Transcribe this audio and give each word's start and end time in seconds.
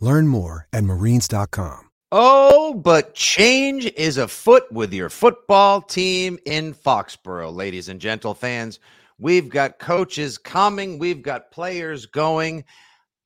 Learn 0.00 0.26
more 0.26 0.66
at 0.72 0.84
marines.com. 0.84 1.90
Oh, 2.12 2.74
but 2.74 3.14
change 3.14 3.86
is 3.96 4.18
afoot 4.18 4.64
with 4.72 4.92
your 4.92 5.08
football 5.08 5.80
team 5.80 6.38
in 6.44 6.74
Foxborough, 6.74 7.54
ladies 7.54 7.88
and 7.88 8.00
gentle 8.00 8.34
fans. 8.34 8.80
We've 9.18 9.48
got 9.48 9.78
coaches 9.78 10.36
coming, 10.36 10.98
we've 10.98 11.22
got 11.22 11.52
players 11.52 12.06
going. 12.06 12.64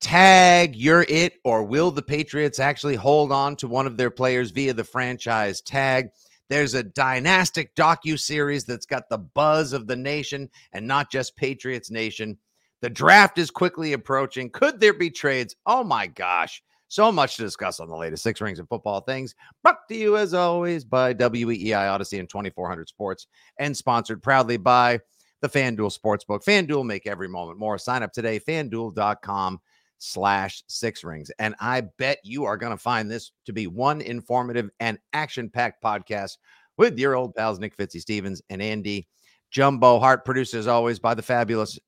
Tag, 0.01 0.75
you're 0.75 1.05
it, 1.09 1.39
or 1.43 1.63
will 1.63 1.89
the 1.89 2.03
Patriots 2.03 2.59
actually 2.59 2.95
hold 2.95 3.31
on 3.31 3.55
to 3.55 3.67
one 3.67 3.87
of 3.87 3.97
their 3.97 4.11
players 4.11 4.51
via 4.51 4.73
the 4.73 4.83
franchise 4.83 5.61
tag? 5.61 6.09
There's 6.47 6.75
a 6.75 6.83
dynastic 6.83 7.73
docu 7.75 8.19
series 8.19 8.65
that's 8.65 8.85
got 8.85 9.09
the 9.09 9.17
buzz 9.17 9.73
of 9.73 9.87
the 9.87 9.95
nation 9.95 10.49
and 10.73 10.85
not 10.85 11.09
just 11.09 11.35
Patriots 11.35 11.89
Nation. 11.89 12.37
The 12.81 12.89
draft 12.91 13.39
is 13.39 13.49
quickly 13.49 13.93
approaching. 13.93 14.51
Could 14.51 14.79
there 14.79 14.93
be 14.93 15.09
trades? 15.09 15.55
Oh 15.65 15.83
my 15.83 16.05
gosh. 16.05 16.61
So 16.87 17.11
much 17.11 17.35
to 17.37 17.41
discuss 17.41 17.79
on 17.79 17.89
the 17.89 17.95
latest 17.95 18.23
Six 18.23 18.39
Rings 18.41 18.59
of 18.59 18.69
Football 18.69 19.01
things. 19.01 19.35
Brought 19.63 19.87
to 19.89 19.95
you, 19.95 20.17
as 20.17 20.33
always, 20.33 20.85
by 20.85 21.13
WEEI 21.13 21.71
Audacy 21.71 22.19
and 22.19 22.29
2400 22.29 22.87
Sports, 22.87 23.27
and 23.59 23.75
sponsored 23.75 24.21
proudly 24.21 24.57
by 24.57 24.99
the 25.41 25.49
FanDuel 25.49 25.97
Sportsbook. 25.97 26.43
FanDuel, 26.43 26.85
make 26.85 27.07
every 27.07 27.27
moment 27.27 27.59
more. 27.59 27.77
Sign 27.77 28.03
up 28.03 28.11
today, 28.13 28.39
fanduel.com 28.39 29.59
slash 29.97 30.63
six 30.67 31.03
rings. 31.03 31.31
And 31.39 31.55
I 31.59 31.81
bet 31.97 32.19
you 32.23 32.45
are 32.45 32.57
going 32.57 32.71
to 32.71 32.77
find 32.77 33.09
this 33.09 33.31
to 33.45 33.53
be 33.53 33.67
one 33.67 34.01
informative 34.01 34.69
and 34.79 34.99
action 35.13 35.49
packed 35.49 35.83
podcast 35.83 36.37
with 36.77 36.99
your 36.99 37.15
old 37.15 37.35
pals, 37.35 37.59
Nick 37.59 37.77
Fitzy 37.77 38.01
Stevens 38.01 38.41
and 38.49 38.61
Andy 38.61 39.07
Jumbo 39.51 39.99
Hart, 39.99 40.25
produced 40.25 40.53
as 40.53 40.67
always 40.67 40.99
by 40.99 41.13
the 41.13 41.21
fabulous 41.21 41.79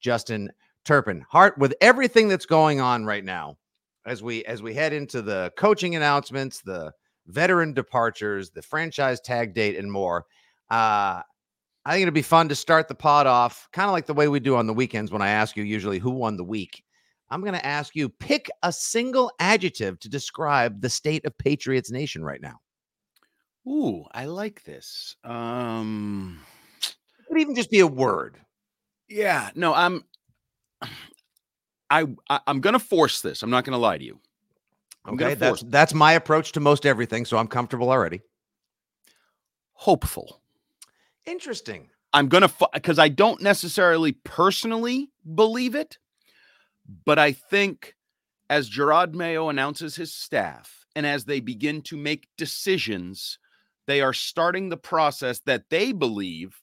Justin 0.00 0.50
Turpin. 0.84 1.24
Hart, 1.30 1.56
with 1.58 1.74
everything 1.80 2.28
that's 2.28 2.46
going 2.46 2.80
on 2.80 3.04
right 3.04 3.24
now, 3.24 3.56
as 4.06 4.22
we 4.22 4.44
as 4.44 4.62
we 4.62 4.74
head 4.74 4.92
into 4.92 5.22
the 5.22 5.52
coaching 5.56 5.96
announcements, 5.96 6.60
the 6.60 6.92
veteran 7.26 7.72
departures, 7.72 8.50
the 8.50 8.62
franchise 8.62 9.20
tag 9.20 9.54
date, 9.54 9.76
and 9.76 9.90
more. 9.90 10.26
Uh, 10.70 11.22
I 11.84 11.92
think 11.92 12.02
it'd 12.02 12.14
be 12.14 12.22
fun 12.22 12.48
to 12.48 12.54
start 12.54 12.86
the 12.88 12.94
pod 12.94 13.26
off 13.26 13.68
kind 13.72 13.88
of 13.88 13.92
like 13.92 14.06
the 14.06 14.14
way 14.14 14.28
we 14.28 14.40
do 14.40 14.56
on 14.56 14.66
the 14.66 14.74
weekends 14.74 15.10
when 15.10 15.22
I 15.22 15.30
ask 15.30 15.56
you 15.56 15.64
usually 15.64 15.98
who 15.98 16.10
won 16.10 16.36
the 16.36 16.44
week. 16.44 16.82
I'm 17.28 17.40
going 17.40 17.54
to 17.54 17.66
ask 17.66 17.96
you 17.96 18.08
pick 18.08 18.50
a 18.62 18.70
single 18.72 19.32
adjective 19.40 19.98
to 20.00 20.08
describe 20.08 20.80
the 20.80 20.90
state 20.90 21.24
of 21.24 21.36
Patriots 21.38 21.90
Nation 21.90 22.22
right 22.22 22.40
now. 22.40 22.60
Ooh, 23.66 24.04
I 24.12 24.26
like 24.26 24.62
this. 24.64 25.16
Um, 25.24 26.40
it 26.82 26.94
could 27.28 27.40
even 27.40 27.54
just 27.54 27.70
be 27.70 27.80
a 27.80 27.86
word. 27.86 28.38
Yeah, 29.08 29.50
no, 29.54 29.72
I'm 29.74 30.04
I, 31.92 32.06
I 32.30 32.40
am 32.46 32.60
going 32.60 32.72
to 32.72 32.78
force 32.78 33.20
this. 33.20 33.42
I'm 33.42 33.50
not 33.50 33.64
going 33.64 33.74
to 33.74 33.78
lie 33.78 33.98
to 33.98 34.04
you. 34.04 34.18
I'm 35.04 35.14
okay, 35.14 35.34
that's 35.34 35.62
that's 35.64 35.94
my 35.94 36.12
approach 36.12 36.52
to 36.52 36.60
most 36.60 36.86
everything, 36.86 37.24
so 37.24 37.36
I'm 37.36 37.48
comfortable 37.48 37.90
already. 37.90 38.22
Hopeful. 39.74 40.40
Interesting. 41.26 41.90
I'm 42.12 42.28
going 42.28 42.42
to 42.42 42.68
because 42.72 42.98
I 42.98 43.08
don't 43.08 43.42
necessarily 43.42 44.12
personally 44.12 45.10
believe 45.34 45.74
it, 45.74 45.98
but 47.04 47.18
I 47.18 47.32
think 47.32 47.94
as 48.48 48.70
Jerod 48.70 49.14
Mayo 49.14 49.48
announces 49.48 49.96
his 49.96 50.14
staff 50.14 50.86
and 50.94 51.04
as 51.04 51.24
they 51.24 51.40
begin 51.40 51.82
to 51.82 51.96
make 51.96 52.28
decisions, 52.36 53.38
they 53.86 54.00
are 54.00 54.12
starting 54.12 54.68
the 54.68 54.76
process 54.76 55.40
that 55.40 55.64
they 55.68 55.92
believe 55.92 56.60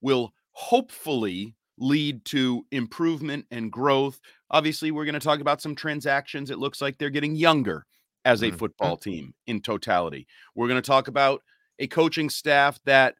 will 0.00 0.32
hopefully 0.52 1.54
lead 1.78 2.24
to 2.26 2.64
improvement 2.70 3.46
and 3.50 3.72
growth. 3.72 4.20
Obviously, 4.52 4.90
we're 4.90 5.04
going 5.04 5.14
to 5.14 5.20
talk 5.20 5.40
about 5.40 5.60
some 5.60 5.74
transactions. 5.74 6.50
It 6.50 6.58
looks 6.58 6.80
like 6.80 6.98
they're 6.98 7.10
getting 7.10 7.34
younger 7.34 7.86
as 8.24 8.42
a 8.42 8.48
mm-hmm. 8.48 8.56
football 8.56 8.96
team 8.96 9.34
in 9.46 9.60
totality. 9.60 10.26
We're 10.54 10.68
going 10.68 10.80
to 10.80 10.86
talk 10.86 11.08
about 11.08 11.42
a 11.78 11.86
coaching 11.86 12.30
staff 12.30 12.78
that 12.84 13.14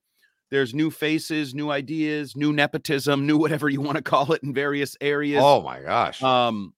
there's 0.50 0.74
new 0.74 0.90
faces, 0.90 1.54
new 1.54 1.70
ideas, 1.70 2.36
new 2.36 2.52
nepotism, 2.52 3.26
new 3.26 3.38
whatever 3.38 3.68
you 3.68 3.80
want 3.80 3.96
to 3.96 4.02
call 4.02 4.32
it 4.32 4.42
in 4.42 4.52
various 4.52 4.96
areas. 5.00 5.42
Oh 5.42 5.62
my 5.62 5.80
gosh. 5.80 6.22
Um 6.22 6.74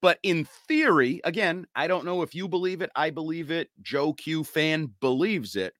but 0.00 0.18
in 0.22 0.46
theory, 0.66 1.20
again, 1.24 1.66
I 1.76 1.86
don't 1.86 2.06
know 2.06 2.22
if 2.22 2.34
you 2.34 2.48
believe 2.48 2.80
it, 2.80 2.90
I 2.96 3.10
believe 3.10 3.50
it, 3.50 3.68
Joe 3.82 4.14
Q 4.14 4.42
fan 4.42 4.90
believes 5.00 5.56
it. 5.56 5.74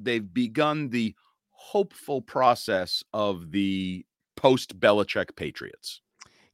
They've 0.00 0.32
begun 0.32 0.88
the 0.88 1.14
hopeful 1.50 2.20
process 2.20 3.04
of 3.12 3.50
the 3.52 4.04
post 4.36 4.78
Belichick 4.80 5.36
Patriots? 5.36 6.00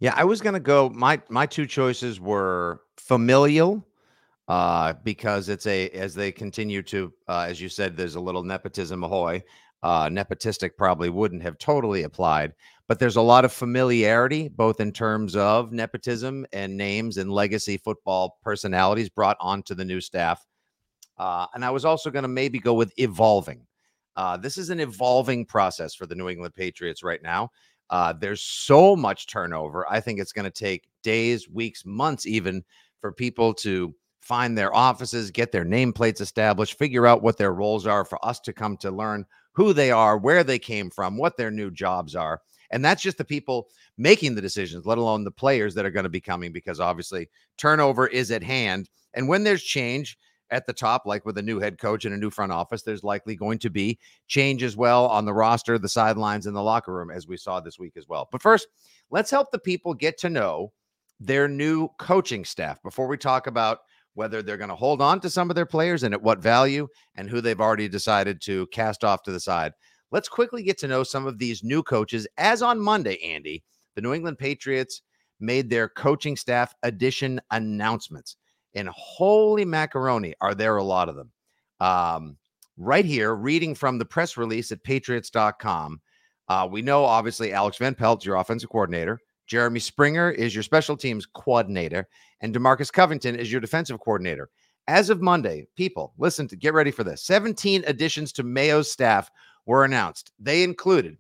Yeah, 0.01 0.15
I 0.17 0.25
was 0.25 0.41
gonna 0.41 0.61
go. 0.61 0.89
My 0.91 1.21
my 1.29 1.47
two 1.47 1.67
choices 1.67 2.21
were 2.21 2.83
familial, 2.97 3.85
uh, 4.49 4.95
because 5.05 5.49
it's 5.49 5.67
a 5.67 5.89
as 5.91 6.15
they 6.15 6.33
continue 6.33 6.83
to, 6.85 7.13
uh, 7.29 7.47
as 7.49 7.61
you 7.61 7.69
said, 7.69 7.97
there's 7.97 8.17
a 8.17 8.21
little 8.21 8.45
nepotism 8.45 9.05
ahoy. 9.05 9.43
Uh, 9.83 10.09
nepotistic 10.09 10.73
probably 10.79 11.09
wouldn't 11.11 11.43
have 11.43 11.59
totally 11.59 12.03
applied, 12.05 12.53
but 12.89 12.99
there's 12.99 13.17
a 13.17 13.23
lot 13.23 13.45
of 13.45 13.53
familiarity, 13.53 14.49
both 14.49 14.81
in 14.81 14.93
terms 14.93 15.37
of 15.37 15.73
nepotism 15.73 16.47
and 16.53 16.77
names 16.77 17.17
and 17.19 17.33
legacy 17.33 17.77
football 17.79 18.39
personalities 18.43 19.09
brought 19.09 19.37
onto 19.41 19.75
the 19.75 19.85
new 19.85 20.01
staff. 20.01 20.45
Uh, 21.19 21.47
and 21.55 21.65
I 21.65 21.71
was 21.71 21.85
also 21.85 22.11
going 22.11 22.23
to 22.25 22.29
maybe 22.29 22.59
go 22.59 22.75
with 22.75 22.93
evolving. 22.99 23.67
Uh, 24.17 24.37
this 24.37 24.59
is 24.59 24.71
an 24.71 24.81
evolving 24.81 25.45
process 25.47 25.95
for 25.95 26.07
the 26.07 26.15
New 26.15 26.29
England 26.29 26.55
Patriots 26.55 27.03
right 27.03 27.23
now. 27.23 27.51
Uh, 27.91 28.13
there's 28.13 28.43
so 28.43 28.95
much 28.95 29.27
turnover. 29.27 29.87
I 29.91 30.01
think 30.01 30.21
it's 30.21 30.33
going 30.33 30.45
to 30.45 30.51
take 30.51 30.89
days, 31.03 31.49
weeks, 31.49 31.85
months, 31.85 32.27
even 32.27 32.65
for 33.01 33.13
people 33.13 33.55
to 33.55 33.95
find 34.21 34.59
their 34.59 34.75
offices, 34.75 35.31
get 35.31 35.53
their 35.53 35.65
nameplates 35.65 36.21
established, 36.21 36.79
figure 36.79 37.07
out 37.07 37.23
what 37.23 37.39
their 37.39 37.53
roles 37.53 37.87
are 37.87 38.05
for 38.05 38.23
us 38.25 38.41
to 38.41 38.53
come 38.53 38.77
to 38.77 38.91
learn 38.91 39.25
who 39.53 39.73
they 39.73 39.91
are, 39.91 40.19
where 40.19 40.45
they 40.45 40.59
came 40.59 40.91
from, 40.91 41.17
what 41.17 41.37
their 41.37 41.51
new 41.51 41.71
jobs 41.71 42.15
are. 42.15 42.43
And 42.71 42.85
that's 42.85 43.03
just 43.03 43.17
the 43.17 43.25
people 43.25 43.69
making 43.97 44.35
the 44.35 44.43
decisions, 44.43 44.85
let 44.85 44.99
alone 44.99 45.25
the 45.25 45.31
players 45.31 45.75
that 45.75 45.87
are 45.87 45.91
going 45.91 46.05
to 46.05 46.11
be 46.11 46.21
coming, 46.21 46.53
because 46.53 46.81
obviously 46.81 47.29
turnover 47.57 48.07
is 48.07 48.31
at 48.31 48.43
hand. 48.43 48.91
And 49.15 49.29
when 49.29 49.45
there's 49.45 49.63
change 49.63 50.19
at 50.51 50.67
the 50.67 50.73
top, 50.73 51.07
like 51.07 51.25
with 51.25 51.39
a 51.39 51.43
new 51.43 51.61
head 51.61 51.79
coach 51.79 52.05
and 52.05 52.15
a 52.15 52.19
new 52.19 52.31
front 52.31 52.53
office, 52.53 52.83
there's 52.83 53.05
likely 53.05 53.37
going 53.37 53.59
to 53.59 53.71
be 53.71 53.99
change 54.27 54.63
as 54.63 54.77
well 54.77 55.07
on 55.07 55.25
the 55.25 55.35
roster, 55.35 55.79
the 55.79 55.89
sidelines, 55.89 56.47
and 56.47 56.57
the 56.57 56.63
locker 56.63 56.93
room, 56.93 57.11
as 57.11 57.27
we 57.27 57.37
saw 57.37 57.61
this 57.61 57.79
week 57.79 57.97
as 57.97 58.09
well. 58.09 58.29
But 58.31 58.43
first, 58.43 58.69
let's 59.11 59.31
help 59.31 59.51
the 59.51 59.59
people 59.59 59.95
get 59.95 60.19
to 60.19 60.31
know 60.31 60.73
their 61.21 61.49
new 61.49 61.89
coaching 61.99 62.45
staff 62.45 62.83
before 62.83 63.09
we 63.09 63.17
talk 63.17 63.47
about 63.47 63.81
whether 64.15 64.43
they're 64.43 64.57
going 64.57 64.69
to 64.69 64.75
hold 64.75 65.01
on 65.01 65.21
to 65.21 65.31
some 65.31 65.51
of 65.51 65.57
their 65.57 65.67
players 65.67 66.03
and 66.03 66.13
at 66.13 66.23
what 66.23 66.41
value 66.41 66.89
and 67.15 67.31
who 67.31 67.41
they've 67.41 67.61
already 67.61 67.89
decided 67.89 68.41
to 68.41 68.67
cast 68.69 69.05
off 69.05 69.23
to 69.23 69.31
the 69.31 69.41
side. 69.41 69.73
Let's 70.11 70.29
quickly 70.29 70.63
get 70.63 70.79
to 70.79 70.89
know 70.89 71.03
some 71.03 71.27
of 71.27 71.39
these 71.39 71.63
new 71.63 71.83
coaches. 71.83 72.27
As 72.37 72.63
on 72.63 72.81
Monday, 72.81 73.23
Andy, 73.23 73.63
the 73.95 74.01
New 74.01 74.15
England 74.15 74.39
Patriots 74.39 75.03
made 75.39 75.71
their 75.71 75.89
coaching 75.89 76.37
staff 76.37 76.75
addition 76.83 77.41
announcements. 77.51 78.37
And 78.75 78.89
holy 78.89 79.65
macaroni, 79.65 80.35
are 80.41 80.55
there 80.55 80.77
a 80.77 80.85
lot 80.85 81.09
of 81.09 81.17
them? 81.17 81.31
Um, 81.81 82.37
right 82.77 83.05
here, 83.05 83.35
reading 83.35 83.75
from 83.75 83.99
the 83.99 84.05
press 84.05 84.37
release 84.37 84.73
at 84.73 84.83
patriots.com. 84.83 86.01
Uh, 86.49 86.69
we 86.71 86.83
know 86.83 87.05
obviously 87.05 87.53
Alex 87.53 87.77
Van 87.79 87.95
Pelt, 87.95 88.25
your 88.25 88.37
offensive 88.37 88.71
coordinator. 88.71 89.21
Jeremy 89.47 89.81
Springer 89.81 90.31
is 90.31 90.55
your 90.55 90.63
special 90.63 90.97
teams 90.97 91.27
coordinator, 91.27 92.07
and 92.41 92.55
Demarcus 92.55 92.93
Covington 92.93 93.35
is 93.35 93.51
your 93.51 93.61
defensive 93.61 93.99
coordinator. 94.01 94.51
As 94.87 95.11
of 95.11 95.21
Monday, 95.21 95.67
people, 95.77 96.13
listen 96.19 96.47
to 96.49 96.57
get 96.57 96.75
ready 96.75 96.91
for 96.91 97.05
this. 97.05 97.23
17 97.25 97.85
additions 97.87 98.33
to 98.33 98.43
Mayo's 98.43 98.91
staff 98.91 99.31
were 99.67 99.85
announced. 99.85 100.33
They 100.39 100.63
included 100.63 101.17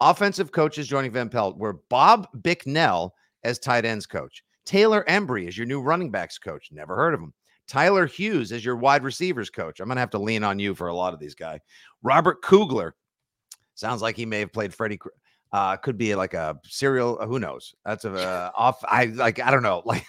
offensive 0.00 0.52
coaches 0.52 0.86
joining 0.86 1.12
Van 1.12 1.28
Pelt 1.28 1.56
were 1.56 1.80
Bob 1.88 2.28
Bicknell 2.42 3.14
as 3.42 3.58
tight 3.58 3.84
ends 3.84 4.06
coach, 4.06 4.43
Taylor 4.64 5.04
Embree 5.08 5.48
is 5.48 5.56
your 5.56 5.66
new 5.66 5.80
running 5.80 6.10
backs 6.10 6.38
coach. 6.38 6.70
Never 6.72 6.96
heard 6.96 7.14
of 7.14 7.20
him. 7.20 7.32
Tyler 7.66 8.06
Hughes 8.06 8.52
is 8.52 8.64
your 8.64 8.76
wide 8.76 9.04
receivers 9.04 9.50
coach. 9.50 9.80
I'm 9.80 9.86
going 9.86 9.96
to 9.96 10.00
have 10.00 10.10
to 10.10 10.18
lean 10.18 10.44
on 10.44 10.58
you 10.58 10.74
for 10.74 10.88
a 10.88 10.94
lot 10.94 11.14
of 11.14 11.20
these 11.20 11.34
guys. 11.34 11.60
Robert 12.02 12.42
Kugler 12.42 12.94
sounds 13.74 14.02
like 14.02 14.16
he 14.16 14.26
may 14.26 14.40
have 14.40 14.52
played 14.52 14.74
Freddie 14.74 14.98
uh, 15.52 15.76
could 15.76 15.96
be 15.96 16.14
like 16.14 16.34
a 16.34 16.58
serial. 16.64 17.16
Uh, 17.20 17.26
who 17.26 17.38
knows? 17.38 17.74
That's 17.86 18.04
a 18.04 18.12
uh, 18.14 18.50
off. 18.56 18.84
I 18.84 19.06
like. 19.06 19.40
I 19.40 19.50
don't 19.50 19.62
know. 19.62 19.82
Like 19.94 20.04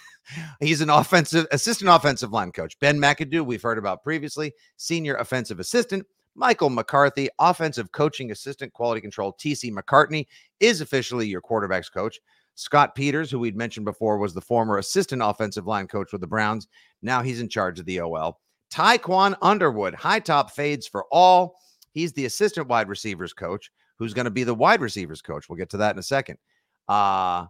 he's 0.58 0.80
an 0.80 0.90
offensive 0.90 1.46
assistant, 1.52 1.88
offensive 1.88 2.32
line 2.32 2.50
coach. 2.50 2.76
Ben 2.80 2.98
McAdoo, 2.98 3.46
we've 3.46 3.62
heard 3.62 3.78
about 3.78 4.02
previously. 4.02 4.52
Senior 4.76 5.14
offensive 5.14 5.60
assistant. 5.60 6.04
Michael 6.34 6.68
McCarthy, 6.68 7.28
offensive 7.38 7.92
coaching 7.92 8.32
assistant, 8.32 8.72
quality 8.72 9.00
control. 9.00 9.34
TC 9.34 9.72
McCartney 9.72 10.26
is 10.58 10.80
officially 10.80 11.28
your 11.28 11.40
quarterbacks 11.40 11.92
coach. 11.92 12.18
Scott 12.56 12.94
Peters, 12.94 13.30
who 13.30 13.38
we'd 13.38 13.56
mentioned 13.56 13.84
before, 13.84 14.18
was 14.18 14.34
the 14.34 14.40
former 14.40 14.78
assistant 14.78 15.22
offensive 15.24 15.66
line 15.66 15.86
coach 15.86 16.10
with 16.10 16.20
the 16.20 16.26
Browns. 16.26 16.66
Now 17.02 17.22
he's 17.22 17.40
in 17.40 17.48
charge 17.48 17.78
of 17.78 17.86
the 17.86 18.00
OL. 18.00 18.40
Tiquan 18.72 19.36
Underwood, 19.42 19.94
high 19.94 20.18
top 20.18 20.50
fades 20.50 20.88
for 20.88 21.04
all. 21.12 21.56
He's 21.92 22.12
the 22.12 22.24
assistant 22.24 22.66
wide 22.68 22.88
receivers 22.88 23.32
coach 23.32 23.70
who's 23.98 24.14
going 24.14 24.24
to 24.24 24.30
be 24.30 24.44
the 24.44 24.54
wide 24.54 24.80
receivers 24.80 25.22
coach. 25.22 25.48
We'll 25.48 25.56
get 25.56 25.70
to 25.70 25.76
that 25.78 25.94
in 25.94 25.98
a 25.98 26.02
second. 26.02 26.38
Uh, 26.88 27.46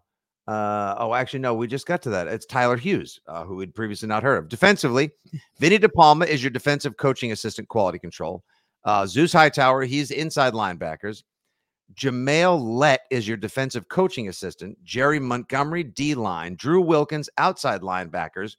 uh, 0.47 0.95
oh, 0.99 1.15
actually, 1.15 1.41
no, 1.41 1.55
we 1.55 1.67
just 1.67 1.87
got 1.87 2.03
to 2.03 2.11
that. 2.11 2.29
It's 2.29 2.47
Tyler 2.47 2.77
Hughes, 2.77 3.21
uh, 3.27 3.45
who 3.45 3.57
we'd 3.57 3.75
previously 3.75 4.09
not 4.09 4.23
heard 4.23 4.39
of. 4.39 4.49
Defensively, 4.49 5.11
Vinny 5.59 5.79
DePalma 5.79 6.27
is 6.27 6.43
your 6.43 6.51
defensive 6.51 6.97
coaching 6.97 7.33
assistant, 7.33 7.69
quality 7.69 7.99
control. 7.99 8.45
Uh, 8.85 9.07
Zeus 9.07 9.33
Hightower, 9.33 9.83
he's 9.83 10.13
inside 10.13 10.53
linebackers. 10.53 11.25
Jamail 11.95 12.61
Lett 12.61 13.03
is 13.11 13.27
your 13.29 13.37
defensive 13.37 13.89
coaching 13.89 14.29
assistant. 14.29 14.77
Jerry 14.85 15.19
Montgomery, 15.21 15.85
D 15.85 16.15
line. 16.15 16.57
Drew 16.57 16.81
Wilkins, 16.81 17.31
outside 17.39 17.81
linebackers. 17.81 18.57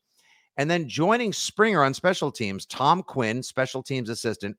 And 0.58 0.72
then 0.72 0.90
joining 0.90 1.34
Springer 1.34 1.84
on 1.84 1.94
special 1.94 2.32
teams, 2.32 2.66
Tom 2.66 3.04
Quinn, 3.04 3.44
special 3.44 3.84
teams 3.84 4.10
assistant. 4.10 4.58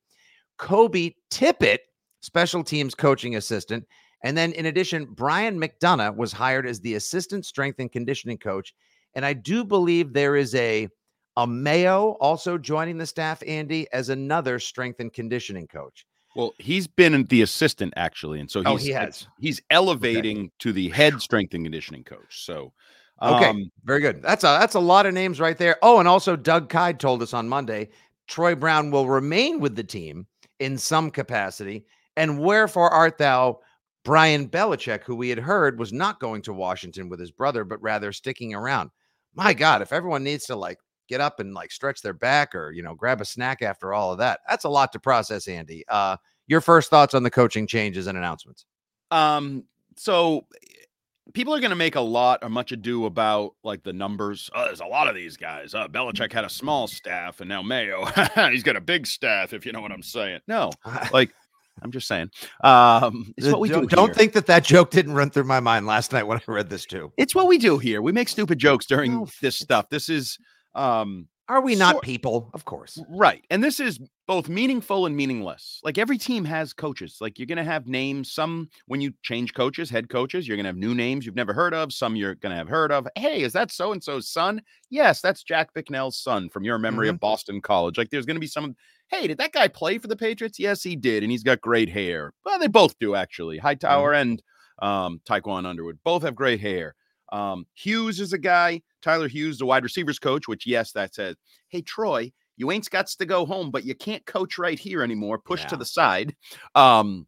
Kobe 0.58 1.12
Tippett, 1.30 1.78
special 2.20 2.62
teams 2.62 2.94
coaching 2.94 3.36
assistant. 3.36 3.86
And 4.24 4.36
then, 4.36 4.52
in 4.52 4.66
addition, 4.66 5.06
Brian 5.06 5.60
McDonough 5.60 6.16
was 6.16 6.32
hired 6.32 6.66
as 6.66 6.80
the 6.80 6.94
assistant 6.94 7.46
strength 7.46 7.78
and 7.78 7.90
conditioning 7.90 8.38
coach. 8.38 8.74
And 9.14 9.24
I 9.24 9.32
do 9.32 9.64
believe 9.64 10.12
there 10.12 10.36
is 10.36 10.54
a 10.54 10.88
a 11.36 11.46
Mayo 11.46 12.16
also 12.20 12.58
joining 12.58 12.98
the 12.98 13.06
staff, 13.06 13.44
Andy, 13.46 13.86
as 13.92 14.08
another 14.08 14.58
strength 14.58 14.98
and 14.98 15.12
conditioning 15.12 15.68
coach. 15.68 16.04
Well, 16.36 16.54
he's 16.58 16.86
been 16.86 17.24
the 17.24 17.42
assistant 17.42 17.94
actually, 17.96 18.40
and 18.40 18.50
so 18.50 18.62
oh, 18.64 18.76
he 18.76 18.90
has. 18.90 19.26
he's 19.40 19.60
elevating 19.70 20.38
okay. 20.38 20.50
to 20.60 20.72
the 20.72 20.88
head 20.90 21.20
strength 21.20 21.54
and 21.54 21.64
conditioning 21.64 22.04
coach. 22.04 22.44
So, 22.44 22.72
um, 23.20 23.34
okay, 23.34 23.70
very 23.84 24.00
good. 24.00 24.22
That's 24.22 24.44
a 24.44 24.58
that's 24.60 24.74
a 24.74 24.80
lot 24.80 25.06
of 25.06 25.14
names 25.14 25.40
right 25.40 25.56
there. 25.56 25.78
Oh, 25.82 25.98
and 25.98 26.06
also 26.06 26.36
Doug 26.36 26.68
Kyed 26.68 27.00
told 27.00 27.22
us 27.22 27.34
on 27.34 27.48
Monday 27.48 27.88
Troy 28.28 28.54
Brown 28.54 28.90
will 28.90 29.08
remain 29.08 29.58
with 29.58 29.74
the 29.74 29.82
team 29.82 30.26
in 30.60 30.78
some 30.78 31.10
capacity 31.10 31.84
and 32.16 32.40
wherefore 32.40 32.90
art 32.90 33.16
thou, 33.16 33.60
Brian 34.04 34.48
Belichick, 34.48 35.04
who 35.04 35.14
we 35.14 35.28
had 35.28 35.38
heard 35.38 35.78
was 35.78 35.92
not 35.92 36.20
going 36.20 36.42
to 36.42 36.52
Washington 36.52 37.08
with 37.08 37.20
his 37.20 37.30
brother, 37.30 37.64
but 37.64 37.80
rather 37.80 38.12
sticking 38.12 38.54
around? 38.54 38.90
My 39.34 39.54
God, 39.54 39.82
if 39.82 39.92
everyone 39.92 40.24
needs 40.24 40.46
to 40.46 40.56
like 40.56 40.78
get 41.08 41.20
up 41.20 41.40
and 41.40 41.54
like 41.54 41.72
stretch 41.72 42.02
their 42.02 42.12
back 42.12 42.54
or, 42.54 42.70
you 42.70 42.82
know, 42.82 42.94
grab 42.94 43.20
a 43.20 43.24
snack 43.24 43.62
after 43.62 43.92
all 43.92 44.12
of 44.12 44.18
that, 44.18 44.40
that's 44.48 44.64
a 44.64 44.68
lot 44.68 44.92
to 44.92 44.98
process, 44.98 45.48
Andy. 45.48 45.84
Uh, 45.88 46.16
your 46.46 46.60
first 46.60 46.90
thoughts 46.90 47.14
on 47.14 47.22
the 47.22 47.30
coaching 47.30 47.66
changes 47.66 48.06
and 48.06 48.16
announcements? 48.16 48.64
Um, 49.10 49.64
so 49.96 50.46
people 51.32 51.54
are 51.54 51.60
going 51.60 51.70
to 51.70 51.76
make 51.76 51.94
a 51.94 52.00
lot 52.00 52.40
or 52.42 52.48
much 52.48 52.72
ado 52.72 53.06
about 53.06 53.54
like 53.62 53.82
the 53.82 53.92
numbers. 53.92 54.50
Oh, 54.54 54.64
there's 54.64 54.80
a 54.80 54.86
lot 54.86 55.08
of 55.08 55.14
these 55.14 55.36
guys. 55.36 55.74
Uh, 55.74 55.88
Belichick 55.88 56.32
had 56.32 56.44
a 56.44 56.50
small 56.50 56.86
staff, 56.86 57.40
and 57.40 57.48
now 57.48 57.62
Mayo, 57.62 58.06
he's 58.50 58.62
got 58.62 58.76
a 58.76 58.80
big 58.80 59.06
staff. 59.06 59.52
If 59.52 59.66
you 59.66 59.72
know 59.72 59.80
what 59.80 59.92
I'm 59.92 60.02
saying. 60.02 60.40
No, 60.48 60.70
like 61.12 61.30
I'm 61.82 61.92
just 61.92 62.08
saying. 62.08 62.30
Um, 62.62 63.32
it's 63.36 63.46
what 63.48 63.60
we 63.60 63.68
don't, 63.68 63.88
do. 63.88 63.96
Don't 63.96 64.14
think 64.14 64.32
that 64.32 64.46
that 64.46 64.64
joke 64.64 64.90
didn't 64.90 65.14
run 65.14 65.30
through 65.30 65.44
my 65.44 65.60
mind 65.60 65.86
last 65.86 66.12
night 66.12 66.24
when 66.24 66.38
I 66.38 66.42
read 66.50 66.70
this 66.70 66.86
too. 66.86 67.12
It's 67.16 67.34
what 67.34 67.46
we 67.46 67.58
do 67.58 67.78
here. 67.78 68.02
We 68.02 68.12
make 68.12 68.28
stupid 68.28 68.58
jokes 68.58 68.86
during 68.86 69.14
oh, 69.14 69.28
this 69.40 69.58
stuff. 69.58 69.88
This 69.90 70.08
is. 70.08 70.38
Um, 70.74 71.28
Are 71.48 71.60
we 71.60 71.74
not 71.74 71.96
so, 71.96 72.00
people? 72.00 72.50
Of 72.54 72.64
course. 72.64 73.00
Right, 73.08 73.44
and 73.50 73.62
this 73.62 73.80
is 73.80 73.98
both 74.26 74.48
meaningful 74.48 75.06
and 75.06 75.16
meaningless. 75.16 75.80
Like 75.82 75.96
every 75.96 76.18
team 76.18 76.44
has 76.44 76.72
coaches. 76.72 77.16
Like 77.20 77.38
you're 77.38 77.46
going 77.46 77.56
to 77.56 77.64
have 77.64 77.86
names. 77.86 78.30
Some 78.32 78.68
when 78.86 79.00
you 79.00 79.12
change 79.22 79.54
coaches, 79.54 79.88
head 79.88 80.10
coaches, 80.10 80.46
you're 80.46 80.56
going 80.56 80.64
to 80.64 80.68
have 80.68 80.76
new 80.76 80.94
names 80.94 81.24
you've 81.24 81.34
never 81.34 81.54
heard 81.54 81.74
of. 81.74 81.92
Some 81.92 82.14
you're 82.14 82.34
going 82.34 82.50
to 82.50 82.56
have 82.56 82.68
heard 82.68 82.92
of. 82.92 83.08
Hey, 83.16 83.42
is 83.42 83.54
that 83.54 83.72
so 83.72 83.92
and 83.92 84.04
so's 84.04 84.28
son? 84.28 84.60
Yes, 84.90 85.22
that's 85.22 85.42
Jack 85.42 85.72
Bicknell's 85.74 86.18
son 86.18 86.48
from 86.50 86.64
your 86.64 86.78
memory 86.78 87.06
mm-hmm. 87.06 87.14
of 87.14 87.20
Boston 87.20 87.60
College. 87.62 87.96
Like 87.96 88.10
there's 88.10 88.26
going 88.26 88.36
to 88.36 88.40
be 88.40 88.46
some 88.46 88.76
hey, 89.08 89.26
did 89.26 89.38
that 89.38 89.52
guy 89.52 89.68
play 89.68 89.98
for 89.98 90.06
the 90.06 90.16
Patriots? 90.16 90.58
Yes, 90.58 90.82
he 90.82 90.94
did. 90.94 91.22
And 91.22 91.32
he's 91.32 91.42
got 91.42 91.60
great 91.60 91.88
hair. 91.88 92.32
Well, 92.44 92.58
they 92.58 92.66
both 92.66 92.98
do, 92.98 93.14
actually. 93.14 93.58
Hightower 93.58 94.12
mm-hmm. 94.12 94.30
and 94.30 94.42
um, 94.80 95.20
Tiquan 95.24 95.66
Underwood 95.66 95.98
both 96.04 96.22
have 96.22 96.34
great 96.34 96.60
hair. 96.60 96.94
Um, 97.32 97.66
Hughes 97.74 98.20
is 98.20 98.32
a 98.32 98.38
guy, 98.38 98.82
Tyler 99.02 99.28
Hughes, 99.28 99.58
the 99.58 99.66
wide 99.66 99.84
receivers 99.84 100.18
coach, 100.18 100.48
which, 100.48 100.66
yes, 100.66 100.92
that 100.92 101.14
says, 101.14 101.36
hey, 101.68 101.82
Troy, 101.82 102.32
you 102.56 102.70
ain't 102.70 102.88
got 102.90 103.06
to 103.06 103.26
go 103.26 103.46
home, 103.46 103.70
but 103.70 103.84
you 103.84 103.94
can't 103.94 104.24
coach 104.26 104.58
right 104.58 104.78
here 104.78 105.02
anymore. 105.02 105.38
Push 105.38 105.62
yeah. 105.62 105.68
to 105.68 105.76
the 105.76 105.84
side. 105.84 106.34
Um, 106.74 107.26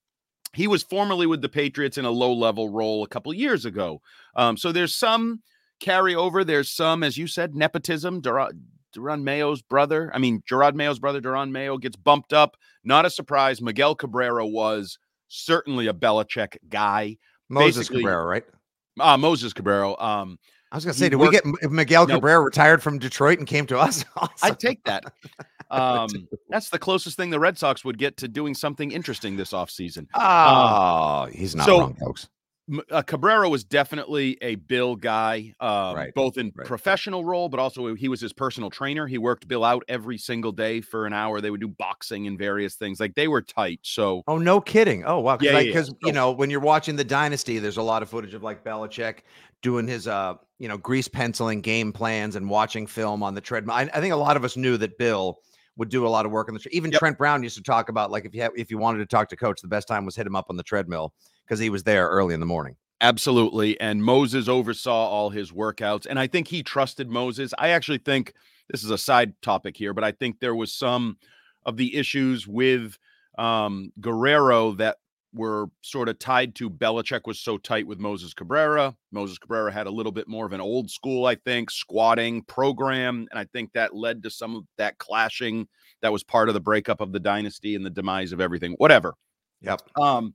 he 0.52 0.66
was 0.66 0.82
formerly 0.82 1.26
with 1.26 1.42
the 1.42 1.48
Patriots 1.48 1.98
in 1.98 2.04
a 2.04 2.10
low 2.10 2.32
level 2.32 2.68
role 2.68 3.04
a 3.04 3.08
couple 3.08 3.32
years 3.32 3.64
ago. 3.64 4.00
Um, 4.34 4.56
so 4.56 4.72
there's 4.72 4.94
some 4.94 5.42
carryover. 5.80 6.44
There's 6.44 6.72
some, 6.72 7.04
as 7.04 7.16
you 7.16 7.26
said, 7.28 7.54
nepotism. 7.54 8.20
Deron 8.20 9.22
Mayo's 9.22 9.62
brother. 9.62 10.10
I 10.12 10.18
mean, 10.18 10.42
Jerod 10.50 10.74
Mayo's 10.74 10.98
brother, 10.98 11.20
Deron 11.20 11.52
Mayo, 11.52 11.78
gets 11.78 11.94
bumped 11.94 12.32
up. 12.32 12.56
Not 12.82 13.06
a 13.06 13.10
surprise. 13.10 13.62
Miguel 13.62 13.94
Cabrera 13.94 14.44
was 14.44 14.98
certainly 15.28 15.86
a 15.86 15.94
Belichick 15.94 16.56
guy. 16.68 17.18
Moses 17.48 17.88
Basically, 17.88 18.02
Cabrera, 18.02 18.24
right? 18.24 18.44
Uh, 19.00 19.16
Moses 19.16 19.52
Cabrera. 19.52 19.98
Um, 20.00 20.38
I 20.72 20.76
was 20.76 20.84
going 20.84 20.92
to 20.92 20.98
say, 20.98 21.08
did 21.08 21.16
worked, 21.16 21.44
we 21.44 21.52
get 21.60 21.72
Miguel 21.72 22.06
Cabrera 22.06 22.40
retired 22.40 22.82
from 22.82 22.98
Detroit 22.98 23.38
and 23.38 23.46
came 23.46 23.66
to 23.66 23.78
us? 23.78 24.04
awesome. 24.16 24.34
I'd 24.42 24.60
take 24.60 24.82
that. 24.84 25.04
Um, 25.72 26.08
that's 26.48 26.68
the 26.68 26.80
closest 26.80 27.16
thing 27.16 27.30
the 27.30 27.38
Red 27.38 27.56
Sox 27.56 27.84
would 27.84 27.96
get 27.96 28.16
to 28.16 28.26
doing 28.26 28.56
something 28.56 28.90
interesting 28.90 29.36
this 29.36 29.52
offseason. 29.52 30.08
Oh, 30.14 31.26
um, 31.26 31.30
he's 31.30 31.54
not 31.54 31.64
so, 31.64 31.78
wrong, 31.78 31.94
folks 31.94 32.28
uh, 32.90 33.02
Cabrera 33.02 33.48
was 33.48 33.64
definitely 33.64 34.38
a 34.42 34.54
Bill 34.56 34.96
guy, 34.96 35.54
uh, 35.60 35.92
right, 35.96 36.14
both 36.14 36.38
in 36.38 36.52
right. 36.54 36.66
professional 36.66 37.24
role, 37.24 37.48
but 37.48 37.60
also 37.60 37.94
he 37.94 38.08
was 38.08 38.20
his 38.20 38.32
personal 38.32 38.70
trainer. 38.70 39.06
He 39.06 39.18
worked 39.18 39.48
Bill 39.48 39.64
out 39.64 39.84
every 39.88 40.18
single 40.18 40.52
day 40.52 40.80
for 40.80 41.06
an 41.06 41.12
hour. 41.12 41.40
They 41.40 41.50
would 41.50 41.60
do 41.60 41.68
boxing 41.68 42.26
and 42.26 42.38
various 42.38 42.74
things. 42.74 43.00
Like 43.00 43.14
they 43.14 43.28
were 43.28 43.42
tight. 43.42 43.80
So, 43.82 44.22
oh, 44.28 44.38
no 44.38 44.60
kidding. 44.60 45.04
Oh, 45.04 45.20
wow. 45.20 45.36
Because, 45.36 45.52
yeah, 45.52 45.60
yeah, 45.60 45.80
yeah. 45.80 45.90
you 46.02 46.12
know, 46.12 46.30
when 46.32 46.50
you're 46.50 46.60
watching 46.60 46.96
the 46.96 47.04
Dynasty, 47.04 47.58
there's 47.58 47.76
a 47.76 47.82
lot 47.82 48.02
of 48.02 48.10
footage 48.10 48.34
of 48.34 48.42
like 48.42 48.64
Belichick 48.64 49.20
doing 49.62 49.86
his, 49.86 50.06
uh, 50.06 50.34
you 50.58 50.68
know, 50.68 50.76
grease 50.76 51.08
penciling 51.08 51.60
game 51.60 51.92
plans 51.92 52.36
and 52.36 52.48
watching 52.48 52.86
film 52.86 53.22
on 53.22 53.34
the 53.34 53.40
treadmill. 53.40 53.76
I, 53.76 53.82
I 53.94 54.00
think 54.00 54.12
a 54.12 54.16
lot 54.16 54.36
of 54.36 54.44
us 54.44 54.56
knew 54.56 54.76
that 54.76 54.98
Bill 54.98 55.38
would 55.76 55.88
do 55.88 56.06
a 56.06 56.08
lot 56.08 56.26
of 56.26 56.32
work 56.32 56.48
on 56.48 56.54
the. 56.54 56.68
Even 56.70 56.90
yep. 56.90 56.98
Trent 56.98 57.18
Brown 57.18 57.42
used 57.42 57.56
to 57.56 57.62
talk 57.62 57.88
about 57.88 58.10
like 58.10 58.24
if 58.24 58.34
you 58.34 58.48
if 58.54 58.70
you 58.70 58.78
wanted 58.78 58.98
to 58.98 59.06
talk 59.06 59.28
to 59.30 59.36
coach, 59.36 59.60
the 59.62 59.68
best 59.68 59.88
time 59.88 60.04
was 60.04 60.14
hit 60.14 60.26
him 60.26 60.36
up 60.36 60.46
on 60.50 60.56
the 60.56 60.62
treadmill 60.62 61.12
because 61.50 61.58
he 61.58 61.68
was 61.68 61.82
there 61.82 62.08
early 62.08 62.32
in 62.32 62.38
the 62.38 62.46
morning. 62.46 62.76
Absolutely. 63.00 63.80
And 63.80 64.04
Moses 64.04 64.46
oversaw 64.46 65.08
all 65.08 65.30
his 65.30 65.50
workouts. 65.50 66.06
And 66.08 66.16
I 66.16 66.28
think 66.28 66.46
he 66.46 66.62
trusted 66.62 67.10
Moses. 67.10 67.52
I 67.58 67.70
actually 67.70 67.98
think 67.98 68.34
this 68.68 68.84
is 68.84 68.90
a 68.90 68.98
side 68.98 69.34
topic 69.42 69.76
here, 69.76 69.92
but 69.92 70.04
I 70.04 70.12
think 70.12 70.38
there 70.38 70.54
was 70.54 70.72
some 70.72 71.16
of 71.66 71.76
the 71.76 71.96
issues 71.96 72.46
with 72.46 72.96
um, 73.36 73.92
Guerrero 74.00 74.74
that 74.74 74.98
were 75.34 75.66
sort 75.80 76.08
of 76.08 76.20
tied 76.20 76.54
to 76.56 76.70
Belichick 76.70 77.22
was 77.26 77.40
so 77.40 77.58
tight 77.58 77.84
with 77.84 77.98
Moses 77.98 78.32
Cabrera. 78.32 78.94
Moses 79.10 79.38
Cabrera 79.38 79.72
had 79.72 79.88
a 79.88 79.90
little 79.90 80.12
bit 80.12 80.28
more 80.28 80.46
of 80.46 80.52
an 80.52 80.60
old 80.60 80.88
school, 80.88 81.26
I 81.26 81.34
think, 81.34 81.72
squatting 81.72 82.42
program. 82.42 83.26
And 83.32 83.40
I 83.40 83.44
think 83.52 83.72
that 83.72 83.92
led 83.92 84.22
to 84.22 84.30
some 84.30 84.54
of 84.54 84.64
that 84.78 84.98
clashing 84.98 85.66
that 86.00 86.12
was 86.12 86.22
part 86.22 86.48
of 86.48 86.54
the 86.54 86.60
breakup 86.60 87.00
of 87.00 87.10
the 87.10 87.20
dynasty 87.20 87.74
and 87.74 87.84
the 87.84 87.90
demise 87.90 88.30
of 88.30 88.40
everything, 88.40 88.74
whatever. 88.78 89.14
Yep. 89.62 89.82
Um, 90.00 90.34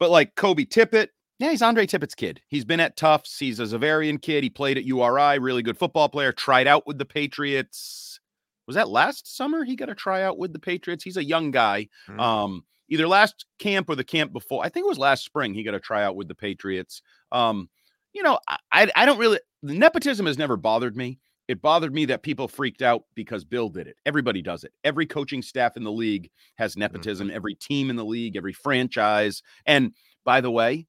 but 0.00 0.10
like 0.10 0.34
Kobe 0.34 0.64
Tippett, 0.64 1.08
yeah, 1.38 1.50
he's 1.50 1.62
Andre 1.62 1.86
Tippett's 1.86 2.16
kid. 2.16 2.40
He's 2.48 2.64
been 2.64 2.80
at 2.80 2.96
Tufts. 2.96 3.38
He's 3.38 3.60
a 3.60 3.64
Xaverian 3.64 4.20
kid. 4.20 4.42
He 4.42 4.50
played 4.50 4.76
at 4.76 4.84
URI, 4.84 5.38
really 5.38 5.62
good 5.62 5.78
football 5.78 6.08
player, 6.08 6.32
tried 6.32 6.66
out 6.66 6.86
with 6.86 6.98
the 6.98 7.04
Patriots. 7.04 8.18
Was 8.66 8.76
that 8.76 8.88
last 8.88 9.36
summer? 9.36 9.64
He 9.64 9.76
got 9.76 9.88
a 9.88 9.94
tryout 9.94 10.38
with 10.38 10.52
the 10.52 10.58
Patriots. 10.58 11.04
He's 11.04 11.16
a 11.16 11.24
young 11.24 11.50
guy. 11.50 11.88
Mm-hmm. 12.08 12.20
Um, 12.20 12.64
either 12.88 13.08
last 13.08 13.46
camp 13.58 13.88
or 13.88 13.94
the 13.94 14.04
camp 14.04 14.32
before. 14.32 14.64
I 14.64 14.68
think 14.68 14.84
it 14.84 14.88
was 14.88 14.98
last 14.98 15.24
spring. 15.24 15.54
He 15.54 15.62
got 15.62 15.74
a 15.74 15.80
tryout 15.80 16.16
with 16.16 16.28
the 16.28 16.34
Patriots. 16.34 17.02
Um, 17.32 17.70
you 18.12 18.22
know, 18.22 18.38
I, 18.72 18.90
I 18.94 19.06
don't 19.06 19.18
really 19.18 19.38
nepotism 19.62 20.26
has 20.26 20.36
never 20.36 20.56
bothered 20.56 20.96
me. 20.96 21.20
It 21.50 21.60
bothered 21.60 21.92
me 21.92 22.04
that 22.04 22.22
people 22.22 22.46
freaked 22.46 22.80
out 22.80 23.06
because 23.16 23.44
Bill 23.44 23.68
did 23.68 23.88
it. 23.88 23.96
Everybody 24.06 24.40
does 24.40 24.62
it. 24.62 24.72
Every 24.84 25.04
coaching 25.04 25.42
staff 25.42 25.76
in 25.76 25.82
the 25.82 25.90
league 25.90 26.30
has 26.58 26.76
nepotism. 26.76 27.26
Mm-hmm. 27.26 27.36
Every 27.36 27.56
team 27.56 27.90
in 27.90 27.96
the 27.96 28.04
league, 28.04 28.36
every 28.36 28.52
franchise. 28.52 29.42
And 29.66 29.92
by 30.24 30.42
the 30.42 30.50
way, 30.52 30.86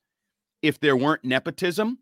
if 0.62 0.80
there 0.80 0.96
weren't 0.96 1.26
nepotism, 1.26 1.98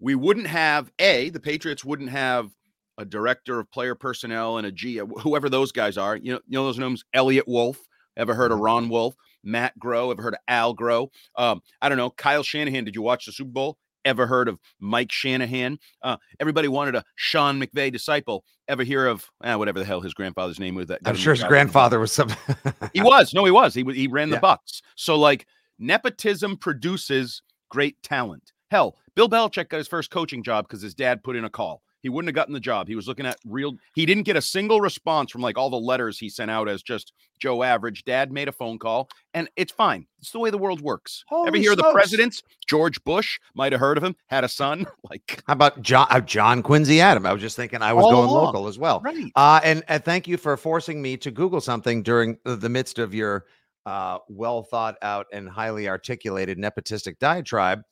we 0.00 0.16
wouldn't 0.16 0.48
have 0.48 0.90
a 0.98 1.30
the 1.30 1.38
Patriots 1.38 1.84
wouldn't 1.84 2.10
have 2.10 2.50
a 2.98 3.04
director 3.04 3.60
of 3.60 3.70
player 3.70 3.94
personnel 3.94 4.58
and 4.58 4.66
a 4.66 4.72
G, 4.72 5.00
whoever 5.22 5.48
those 5.48 5.70
guys 5.70 5.96
are. 5.96 6.16
You 6.16 6.32
know, 6.32 6.40
you 6.48 6.58
know 6.58 6.64
those 6.64 6.80
names. 6.80 7.04
Eliot 7.14 7.46
Wolf. 7.46 7.78
Ever 8.16 8.34
heard 8.34 8.50
of 8.50 8.56
mm-hmm. 8.56 8.64
Ron 8.64 8.88
Wolf? 8.88 9.14
Matt 9.44 9.74
Groh. 9.78 10.10
Ever 10.10 10.22
heard 10.22 10.34
of 10.34 10.40
Al 10.48 10.74
Groh? 10.74 11.06
Um, 11.36 11.62
I 11.80 11.88
don't 11.88 11.98
know. 11.98 12.10
Kyle 12.10 12.42
Shanahan. 12.42 12.84
Did 12.84 12.96
you 12.96 13.02
watch 13.02 13.26
the 13.26 13.32
Super 13.32 13.52
Bowl? 13.52 13.78
Ever 14.06 14.26
heard 14.26 14.48
of 14.48 14.60
Mike 14.80 15.10
Shanahan? 15.10 15.78
Uh, 16.00 16.16
everybody 16.40 16.68
wanted 16.68 16.94
a 16.94 17.04
Sean 17.16 17.60
McVay 17.60 17.92
disciple. 17.92 18.44
Ever 18.68 18.84
hear 18.84 19.06
of 19.06 19.28
eh, 19.42 19.54
whatever 19.56 19.80
the 19.80 19.84
hell 19.84 20.00
his 20.00 20.14
grandfather's 20.14 20.60
name 20.60 20.76
was? 20.76 20.86
That 20.86 21.00
I'm 21.04 21.16
sure 21.16 21.34
his 21.34 21.44
grandfather 21.44 21.98
was 21.98 22.12
some. 22.12 22.30
he 22.94 23.02
was. 23.02 23.34
No, 23.34 23.44
he 23.44 23.50
was. 23.50 23.74
He 23.74 23.82
he 23.82 24.06
ran 24.06 24.30
the 24.30 24.36
yeah. 24.36 24.40
Bucks. 24.40 24.80
So 24.94 25.16
like 25.16 25.46
nepotism 25.78 26.56
produces 26.56 27.42
great 27.68 28.00
talent. 28.02 28.52
Hell, 28.70 28.96
Bill 29.16 29.28
Belichick 29.28 29.68
got 29.68 29.78
his 29.78 29.88
first 29.88 30.10
coaching 30.10 30.42
job 30.42 30.66
because 30.66 30.82
his 30.82 30.94
dad 30.94 31.22
put 31.22 31.36
in 31.36 31.44
a 31.44 31.50
call. 31.50 31.82
He 32.06 32.10
wouldn't 32.10 32.28
have 32.28 32.36
gotten 32.36 32.54
the 32.54 32.60
job. 32.60 32.86
He 32.86 32.94
was 32.94 33.08
looking 33.08 33.26
at 33.26 33.36
real. 33.44 33.74
He 33.96 34.06
didn't 34.06 34.22
get 34.22 34.36
a 34.36 34.40
single 34.40 34.80
response 34.80 35.32
from 35.32 35.40
like 35.40 35.58
all 35.58 35.70
the 35.70 35.76
letters 35.76 36.20
he 36.20 36.28
sent 36.28 36.52
out 36.52 36.68
as 36.68 36.80
just 36.80 37.12
Joe 37.40 37.64
Average. 37.64 38.04
Dad 38.04 38.30
made 38.30 38.46
a 38.46 38.52
phone 38.52 38.78
call, 38.78 39.08
and 39.34 39.50
it's 39.56 39.72
fine. 39.72 40.06
It's 40.20 40.30
the 40.30 40.38
way 40.38 40.50
the 40.50 40.56
world 40.56 40.80
works. 40.80 41.24
Holy 41.26 41.48
Ever 41.48 41.56
hear 41.56 41.72
smokes. 41.72 41.82
the 41.82 41.92
presidents? 41.92 42.42
George 42.68 43.02
Bush 43.02 43.40
might 43.56 43.72
have 43.72 43.80
heard 43.80 43.98
of 43.98 44.04
him. 44.04 44.14
Had 44.28 44.44
a 44.44 44.48
son. 44.48 44.86
Like 45.10 45.42
how 45.48 45.54
about 45.54 45.82
John 45.82 46.06
uh, 46.10 46.20
John 46.20 46.62
Quincy 46.62 47.00
Adam? 47.00 47.26
I 47.26 47.32
was 47.32 47.42
just 47.42 47.56
thinking 47.56 47.82
I 47.82 47.92
was 47.92 48.04
going 48.04 48.28
along. 48.28 48.44
local 48.46 48.68
as 48.68 48.78
well. 48.78 49.00
Right. 49.00 49.32
Uh, 49.34 49.58
and, 49.64 49.82
and 49.88 50.04
thank 50.04 50.28
you 50.28 50.36
for 50.36 50.56
forcing 50.56 51.02
me 51.02 51.16
to 51.16 51.32
Google 51.32 51.60
something 51.60 52.04
during 52.04 52.38
the 52.44 52.68
midst 52.68 53.00
of 53.00 53.14
your 53.14 53.46
uh, 53.84 54.18
well 54.28 54.62
thought 54.62 54.94
out 55.02 55.26
and 55.32 55.48
highly 55.48 55.88
articulated 55.88 56.56
nepotistic 56.56 57.18
diatribe. 57.18 57.82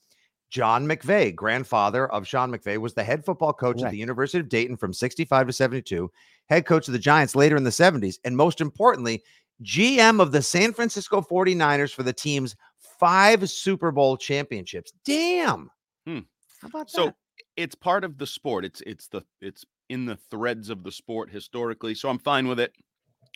John 0.54 0.86
McVay, 0.86 1.34
grandfather 1.34 2.06
of 2.12 2.28
Sean 2.28 2.52
McVay, 2.52 2.78
was 2.78 2.94
the 2.94 3.02
head 3.02 3.24
football 3.24 3.52
coach 3.52 3.78
right. 3.78 3.86
at 3.86 3.90
the 3.90 3.98
University 3.98 4.38
of 4.38 4.48
Dayton 4.48 4.76
from 4.76 4.92
65 4.92 5.48
to 5.48 5.52
72, 5.52 6.08
head 6.48 6.64
coach 6.64 6.86
of 6.86 6.92
the 6.92 6.98
Giants 7.00 7.34
later 7.34 7.56
in 7.56 7.64
the 7.64 7.70
70s, 7.70 8.20
and 8.24 8.36
most 8.36 8.60
importantly, 8.60 9.24
GM 9.64 10.20
of 10.20 10.30
the 10.30 10.40
San 10.40 10.72
Francisco 10.72 11.20
49ers 11.20 11.92
for 11.92 12.04
the 12.04 12.12
team's 12.12 12.54
five 13.00 13.50
Super 13.50 13.90
Bowl 13.90 14.16
championships. 14.16 14.92
Damn. 15.04 15.72
Hmm. 16.06 16.20
How 16.62 16.68
about 16.68 16.88
so 16.88 17.06
that? 17.06 17.16
it's 17.56 17.74
part 17.74 18.04
of 18.04 18.16
the 18.16 18.26
sport. 18.26 18.64
It's 18.64 18.80
it's 18.82 19.08
the 19.08 19.22
it's 19.40 19.64
in 19.88 20.06
the 20.06 20.18
threads 20.30 20.70
of 20.70 20.84
the 20.84 20.92
sport 20.92 21.30
historically. 21.30 21.96
So 21.96 22.08
I'm 22.08 22.20
fine 22.20 22.46
with 22.46 22.60
it. 22.60 22.72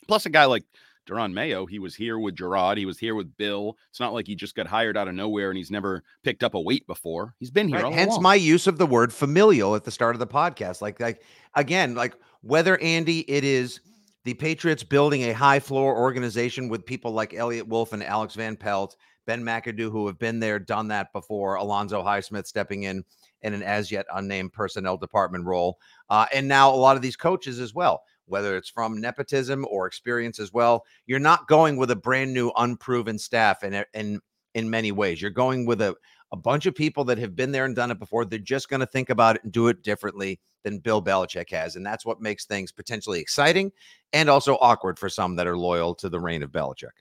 Plus 0.06 0.24
a 0.24 0.30
guy 0.30 0.44
like 0.44 0.62
Jerod 1.08 1.32
Mayo, 1.32 1.64
he 1.66 1.78
was 1.78 1.94
here 1.94 2.18
with 2.18 2.36
Gerard, 2.36 2.78
He 2.78 2.86
was 2.86 2.98
here 2.98 3.14
with 3.14 3.34
Bill. 3.36 3.76
It's 3.90 4.00
not 4.00 4.12
like 4.12 4.26
he 4.26 4.34
just 4.34 4.54
got 4.54 4.66
hired 4.66 4.96
out 4.96 5.08
of 5.08 5.14
nowhere 5.14 5.50
and 5.50 5.56
he's 5.56 5.70
never 5.70 6.02
picked 6.22 6.42
up 6.42 6.54
a 6.54 6.60
weight 6.60 6.86
before. 6.86 7.34
He's 7.38 7.50
been 7.50 7.68
here. 7.68 7.82
Right. 7.82 7.92
Hence 7.92 8.12
along. 8.12 8.22
my 8.22 8.34
use 8.34 8.66
of 8.66 8.78
the 8.78 8.86
word 8.86 9.12
familial 9.12 9.74
at 9.74 9.84
the 9.84 9.90
start 9.90 10.14
of 10.14 10.20
the 10.20 10.26
podcast. 10.26 10.82
Like, 10.82 11.00
like 11.00 11.22
again, 11.54 11.94
like 11.94 12.14
whether 12.42 12.78
Andy, 12.80 13.20
it 13.30 13.44
is 13.44 13.80
the 14.24 14.34
Patriots 14.34 14.84
building 14.84 15.22
a 15.22 15.32
high 15.32 15.60
floor 15.60 15.96
organization 15.96 16.68
with 16.68 16.84
people 16.84 17.12
like 17.12 17.32
Eliot 17.32 17.66
Wolf 17.66 17.92
and 17.92 18.02
Alex 18.02 18.34
Van 18.34 18.56
Pelt, 18.56 18.96
Ben 19.26 19.42
McAdoo, 19.42 19.90
who 19.90 20.06
have 20.06 20.18
been 20.18 20.38
there, 20.38 20.58
done 20.58 20.88
that 20.88 21.12
before. 21.12 21.54
Alonzo 21.54 22.02
Highsmith 22.02 22.46
stepping 22.46 22.82
in 22.82 23.02
in 23.42 23.54
an 23.54 23.62
as 23.62 23.90
yet 23.90 24.04
unnamed 24.14 24.52
personnel 24.52 24.96
department 24.96 25.44
role, 25.46 25.78
uh, 26.10 26.26
and 26.34 26.48
now 26.48 26.74
a 26.74 26.76
lot 26.76 26.96
of 26.96 27.02
these 27.02 27.16
coaches 27.16 27.60
as 27.60 27.72
well 27.72 28.02
whether 28.28 28.56
it's 28.56 28.70
from 28.70 29.00
nepotism 29.00 29.66
or 29.70 29.86
experience 29.86 30.38
as 30.38 30.52
well. 30.52 30.84
You're 31.06 31.18
not 31.18 31.48
going 31.48 31.76
with 31.76 31.90
a 31.90 31.96
brand 31.96 32.32
new, 32.32 32.52
unproven 32.56 33.18
staff 33.18 33.62
in 33.62 33.84
in 33.94 34.20
in 34.54 34.70
many 34.70 34.92
ways. 34.92 35.20
You're 35.20 35.30
going 35.30 35.66
with 35.66 35.80
a 35.80 35.94
a 36.30 36.36
bunch 36.36 36.66
of 36.66 36.74
people 36.74 37.04
that 37.04 37.18
have 37.18 37.34
been 37.34 37.52
there 37.52 37.64
and 37.64 37.74
done 37.74 37.90
it 37.90 37.98
before. 37.98 38.24
They're 38.24 38.38
just 38.38 38.68
going 38.68 38.80
to 38.80 38.86
think 38.86 39.08
about 39.08 39.36
it 39.36 39.44
and 39.44 39.52
do 39.52 39.68
it 39.68 39.82
differently 39.82 40.38
than 40.62 40.78
Bill 40.78 41.02
Belichick 41.02 41.50
has, 41.50 41.76
and 41.76 41.84
that's 41.84 42.04
what 42.04 42.20
makes 42.20 42.44
things 42.44 42.70
potentially 42.70 43.20
exciting 43.20 43.72
and 44.12 44.28
also 44.28 44.56
awkward 44.60 44.98
for 44.98 45.08
some 45.08 45.36
that 45.36 45.46
are 45.46 45.56
loyal 45.56 45.94
to 45.96 46.08
the 46.08 46.20
reign 46.20 46.42
of 46.42 46.50
Belichick. 46.50 46.96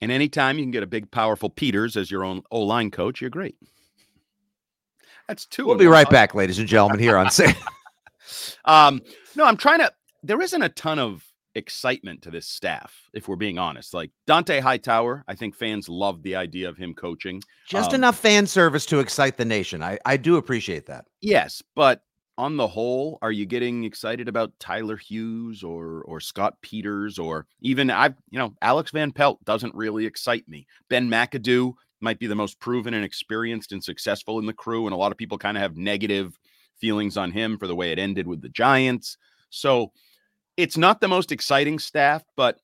And 0.00 0.10
anytime 0.10 0.58
you 0.58 0.64
can 0.64 0.72
get 0.72 0.82
a 0.82 0.86
big, 0.88 1.10
powerful 1.12 1.48
Peters 1.48 1.96
as 1.96 2.10
your 2.10 2.24
own 2.24 2.42
O 2.50 2.60
line 2.60 2.90
coach, 2.90 3.20
you're 3.20 3.30
great. 3.30 3.54
That's 5.28 5.46
2 5.46 5.64
We'll 5.64 5.76
be 5.76 5.86
right 5.86 6.10
back, 6.10 6.34
ladies 6.34 6.58
and 6.58 6.66
gentlemen, 6.66 6.98
here 6.98 7.16
on 7.16 7.30
Say. 7.30 7.54
um, 8.64 9.00
no, 9.36 9.44
I'm 9.44 9.56
trying 9.56 9.78
to 9.78 9.92
there 10.22 10.40
isn't 10.40 10.62
a 10.62 10.68
ton 10.68 10.98
of 10.98 11.24
excitement 11.54 12.22
to 12.22 12.30
this 12.30 12.46
staff, 12.46 13.08
if 13.12 13.28
we're 13.28 13.36
being 13.36 13.58
honest. 13.58 13.94
Like 13.94 14.10
Dont'a 14.26 14.60
Hightower, 14.60 15.24
I 15.28 15.34
think 15.34 15.54
fans 15.54 15.88
love 15.88 16.22
the 16.22 16.36
idea 16.36 16.68
of 16.68 16.76
him 16.76 16.94
coaching. 16.94 17.42
Just 17.68 17.90
um, 17.90 17.96
enough 17.96 18.18
fan 18.18 18.46
service 18.46 18.86
to 18.86 19.00
excite 19.00 19.36
the 19.36 19.44
nation. 19.44 19.82
I, 19.82 19.98
I 20.04 20.16
do 20.16 20.36
appreciate 20.36 20.86
that. 20.86 21.04
Yes, 21.20 21.62
but 21.74 22.02
on 22.38 22.56
the 22.56 22.66
whole, 22.66 23.18
are 23.22 23.32
you 23.32 23.44
getting 23.44 23.84
excited 23.84 24.28
about 24.28 24.58
Tyler 24.58 24.96
Hughes 24.96 25.62
or 25.62 26.02
or 26.02 26.20
Scott 26.20 26.54
Peters 26.62 27.18
or 27.18 27.46
even 27.60 27.90
I've 27.90 28.14
you 28.30 28.38
know 28.38 28.54
Alex 28.62 28.90
Van 28.90 29.12
Pelt 29.12 29.44
doesn't 29.44 29.74
really 29.74 30.06
excite 30.06 30.48
me. 30.48 30.66
Ben 30.88 31.08
McAdoo 31.08 31.74
might 32.00 32.18
be 32.18 32.26
the 32.26 32.34
most 32.34 32.58
proven 32.58 32.94
and 32.94 33.04
experienced 33.04 33.72
and 33.72 33.84
successful 33.84 34.38
in 34.38 34.46
the 34.46 34.52
crew, 34.52 34.86
and 34.86 34.94
a 34.94 34.96
lot 34.96 35.12
of 35.12 35.18
people 35.18 35.38
kind 35.38 35.56
of 35.56 35.62
have 35.62 35.76
negative 35.76 36.38
feelings 36.80 37.16
on 37.16 37.30
him 37.30 37.58
for 37.58 37.66
the 37.66 37.76
way 37.76 37.92
it 37.92 37.98
ended 37.98 38.26
with 38.26 38.40
the 38.42 38.48
Giants. 38.48 39.18
So 39.50 39.92
it's 40.56 40.76
not 40.76 41.00
the 41.00 41.08
most 41.08 41.32
exciting 41.32 41.78
staff, 41.78 42.22
but 42.36 42.58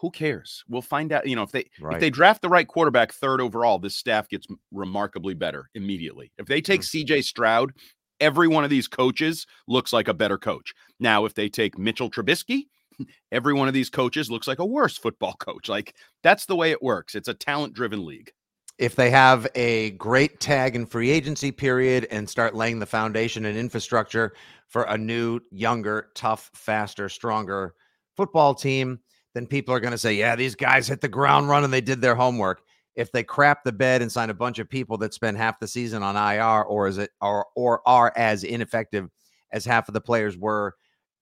who 0.00 0.10
cares? 0.10 0.64
We'll 0.68 0.82
find 0.82 1.12
out. 1.12 1.26
You 1.26 1.36
know, 1.36 1.42
if 1.42 1.50
they 1.50 1.68
right. 1.80 1.94
if 1.94 2.00
they 2.00 2.10
draft 2.10 2.42
the 2.42 2.48
right 2.48 2.66
quarterback 2.66 3.12
third 3.12 3.40
overall, 3.40 3.78
this 3.78 3.96
staff 3.96 4.28
gets 4.28 4.46
remarkably 4.72 5.34
better 5.34 5.68
immediately. 5.74 6.32
If 6.38 6.46
they 6.46 6.60
take 6.60 6.82
mm-hmm. 6.82 7.12
CJ 7.12 7.24
Stroud, 7.24 7.72
every 8.20 8.48
one 8.48 8.64
of 8.64 8.70
these 8.70 8.88
coaches 8.88 9.46
looks 9.66 9.92
like 9.92 10.08
a 10.08 10.14
better 10.14 10.38
coach. 10.38 10.72
Now, 11.00 11.24
if 11.24 11.34
they 11.34 11.48
take 11.48 11.78
Mitchell 11.78 12.10
Trubisky, 12.10 12.64
every 13.32 13.54
one 13.54 13.68
of 13.68 13.74
these 13.74 13.90
coaches 13.90 14.30
looks 14.30 14.46
like 14.46 14.60
a 14.60 14.66
worse 14.66 14.96
football 14.96 15.34
coach. 15.34 15.68
Like 15.68 15.94
that's 16.22 16.46
the 16.46 16.56
way 16.56 16.70
it 16.70 16.82
works. 16.82 17.14
It's 17.14 17.28
a 17.28 17.34
talent 17.34 17.74
driven 17.74 18.04
league. 18.06 18.32
If 18.78 18.94
they 18.94 19.10
have 19.10 19.48
a 19.56 19.90
great 19.92 20.38
tag 20.38 20.76
and 20.76 20.88
free 20.88 21.10
agency 21.10 21.50
period 21.50 22.06
and 22.12 22.30
start 22.30 22.54
laying 22.54 22.78
the 22.78 22.86
foundation 22.86 23.44
and 23.46 23.58
infrastructure 23.58 24.34
for 24.68 24.82
a 24.84 24.98
new, 24.98 25.40
younger, 25.50 26.08
tough, 26.14 26.50
faster, 26.54 27.08
stronger 27.08 27.74
football 28.16 28.54
team, 28.54 29.00
then 29.34 29.46
people 29.46 29.74
are 29.74 29.80
going 29.80 29.92
to 29.92 29.98
say, 29.98 30.14
yeah, 30.14 30.36
these 30.36 30.54
guys 30.54 30.88
hit 30.88 31.00
the 31.00 31.08
ground 31.08 31.48
running. 31.48 31.64
And 31.64 31.72
they 31.72 31.80
did 31.80 32.00
their 32.00 32.14
homework. 32.14 32.62
If 32.94 33.12
they 33.12 33.22
crap 33.22 33.62
the 33.62 33.72
bed 33.72 34.02
and 34.02 34.10
sign 34.10 34.30
a 34.30 34.34
bunch 34.34 34.58
of 34.58 34.68
people 34.68 34.98
that 34.98 35.14
spend 35.14 35.36
half 35.36 35.60
the 35.60 35.68
season 35.68 36.02
on 36.02 36.16
IR, 36.16 36.64
or 36.64 36.88
is 36.88 36.98
it 36.98 37.10
or 37.20 37.46
or 37.54 37.80
are 37.86 38.12
as 38.16 38.42
ineffective 38.42 39.08
as 39.52 39.64
half 39.64 39.88
of 39.88 39.94
the 39.94 40.00
players 40.00 40.36
were 40.36 40.74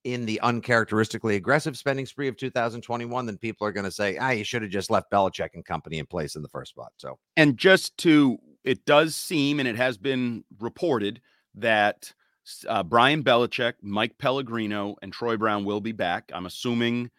in 0.07 0.25
the 0.25 0.41
uncharacteristically 0.41 1.35
aggressive 1.35 1.77
spending 1.77 2.07
spree 2.07 2.29
of 2.29 2.37
2021, 2.37 3.27
then 3.27 3.37
people 3.37 3.67
are 3.67 3.73
going 3.73 3.85
to 3.85 3.91
say, 3.91 4.17
ah, 4.19 4.31
you 4.31 4.45
should 4.45 4.63
have 4.63 4.71
just 4.71 4.89
left 4.89 5.11
Belichick 5.11 5.49
and 5.55 5.65
company 5.65 5.99
in 5.99 6.07
place 6.07 6.37
in 6.37 6.43
the 6.43 6.49
first 6.49 6.71
spot. 6.71 6.93
So, 6.97 7.19
and 7.37 7.57
just 7.57 7.97
to, 7.99 8.39
it 8.63 8.85
does 8.87 9.17
seem, 9.17 9.59
and 9.59 9.69
it 9.69 9.75
has 9.75 9.99
been 9.99 10.45
reported 10.61 11.21
that 11.57 12.15
uh, 12.69 12.83
Brian 12.83 13.23
Belichick, 13.23 13.75
Mike 13.83 14.17
Pellegrino, 14.19 14.97
and 15.03 15.13
Troy 15.13 15.37
Brown 15.37 15.65
will 15.65 15.81
be 15.81 15.93
back. 15.93 16.31
I'm 16.33 16.47
assuming 16.47 17.11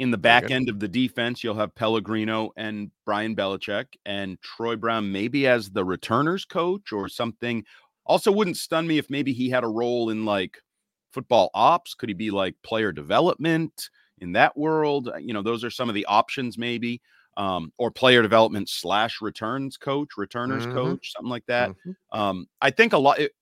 In 0.00 0.10
the 0.10 0.18
back 0.18 0.50
end 0.50 0.68
of 0.68 0.80
the 0.80 0.88
defense, 0.88 1.44
you'll 1.44 1.54
have 1.54 1.72
Pellegrino 1.76 2.50
and 2.56 2.90
Brian 3.06 3.36
Belichick 3.36 3.86
and 4.04 4.40
Troy 4.42 4.74
Brown, 4.74 5.12
maybe 5.12 5.46
as 5.46 5.70
the 5.70 5.84
returners 5.84 6.44
coach 6.44 6.92
or 6.92 7.08
something. 7.08 7.64
Also, 8.04 8.32
wouldn't 8.32 8.56
stun 8.56 8.88
me 8.88 8.98
if 8.98 9.08
maybe 9.08 9.32
he 9.32 9.48
had 9.48 9.62
a 9.62 9.68
role 9.68 10.10
in 10.10 10.24
like 10.24 10.58
football 11.12 11.48
ops. 11.54 11.94
Could 11.94 12.08
he 12.08 12.14
be 12.14 12.32
like 12.32 12.56
player 12.64 12.90
development 12.90 13.88
in 14.18 14.32
that 14.32 14.56
world? 14.56 15.10
You 15.20 15.32
know, 15.32 15.42
those 15.42 15.62
are 15.62 15.70
some 15.70 15.88
of 15.88 15.94
the 15.94 16.06
options, 16.06 16.58
maybe. 16.58 17.00
Um, 17.36 17.72
or 17.78 17.90
player 17.92 18.22
development 18.22 18.68
slash 18.68 19.20
returns 19.20 19.76
coach, 19.76 20.10
returners 20.16 20.64
mm-hmm. 20.66 20.74
coach, 20.74 21.12
something 21.12 21.30
like 21.30 21.46
that. 21.46 21.70
Mm-hmm. 21.70 22.20
Um, 22.20 22.46
I 22.60 22.70
think 22.70 22.92
a 22.92 22.98
lot. 22.98 23.20
It, 23.20 23.32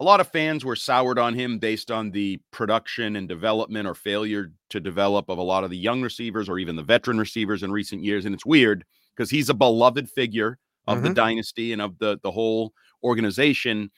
a 0.00 0.04
lot 0.04 0.18
of 0.18 0.28
fans 0.28 0.64
were 0.64 0.74
soured 0.74 1.18
on 1.18 1.34
him 1.34 1.58
based 1.58 1.90
on 1.90 2.10
the 2.10 2.40
production 2.50 3.16
and 3.16 3.28
development 3.28 3.86
or 3.86 3.94
failure 3.94 4.50
to 4.70 4.80
develop 4.80 5.28
of 5.28 5.36
a 5.36 5.42
lot 5.42 5.62
of 5.62 5.70
the 5.70 5.76
young 5.76 6.00
receivers 6.00 6.48
or 6.48 6.58
even 6.58 6.74
the 6.74 6.82
veteran 6.82 7.18
receivers 7.18 7.62
in 7.62 7.70
recent 7.70 8.02
years. 8.02 8.24
And 8.24 8.34
it's 8.34 8.46
weird 8.46 8.84
because 9.14 9.28
he's 9.28 9.50
a 9.50 9.54
beloved 9.54 10.08
figure 10.08 10.58
of 10.86 10.98
mm-hmm. 10.98 11.08
the 11.08 11.14
dynasty 11.14 11.72
and 11.74 11.82
of 11.82 11.98
the 11.98 12.18
the 12.22 12.30
whole 12.30 12.72
organization. 13.04 13.90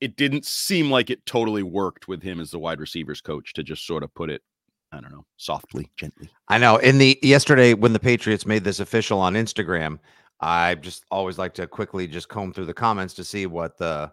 It 0.00 0.16
didn't 0.16 0.46
seem 0.46 0.90
like 0.90 1.10
it 1.10 1.24
totally 1.26 1.62
worked 1.62 2.08
with 2.08 2.22
him 2.22 2.40
as 2.40 2.50
the 2.50 2.58
wide 2.58 2.80
receivers 2.80 3.20
coach 3.20 3.52
to 3.54 3.62
just 3.62 3.86
sort 3.86 4.02
of 4.02 4.12
put 4.14 4.30
it, 4.30 4.42
I 4.90 5.00
don't 5.00 5.12
know, 5.12 5.24
softly, 5.36 5.90
gently. 5.96 6.30
I 6.48 6.56
know. 6.56 6.78
In 6.78 6.96
the 6.96 7.18
yesterday 7.22 7.74
when 7.74 7.92
the 7.92 8.00
Patriots 8.00 8.46
made 8.46 8.64
this 8.64 8.80
official 8.80 9.18
on 9.20 9.34
Instagram, 9.34 9.98
I 10.40 10.76
just 10.76 11.04
always 11.10 11.36
like 11.36 11.52
to 11.54 11.66
quickly 11.66 12.06
just 12.06 12.30
comb 12.30 12.54
through 12.54 12.66
the 12.66 12.74
comments 12.74 13.12
to 13.14 13.24
see 13.24 13.44
what 13.46 13.76
the 13.76 14.10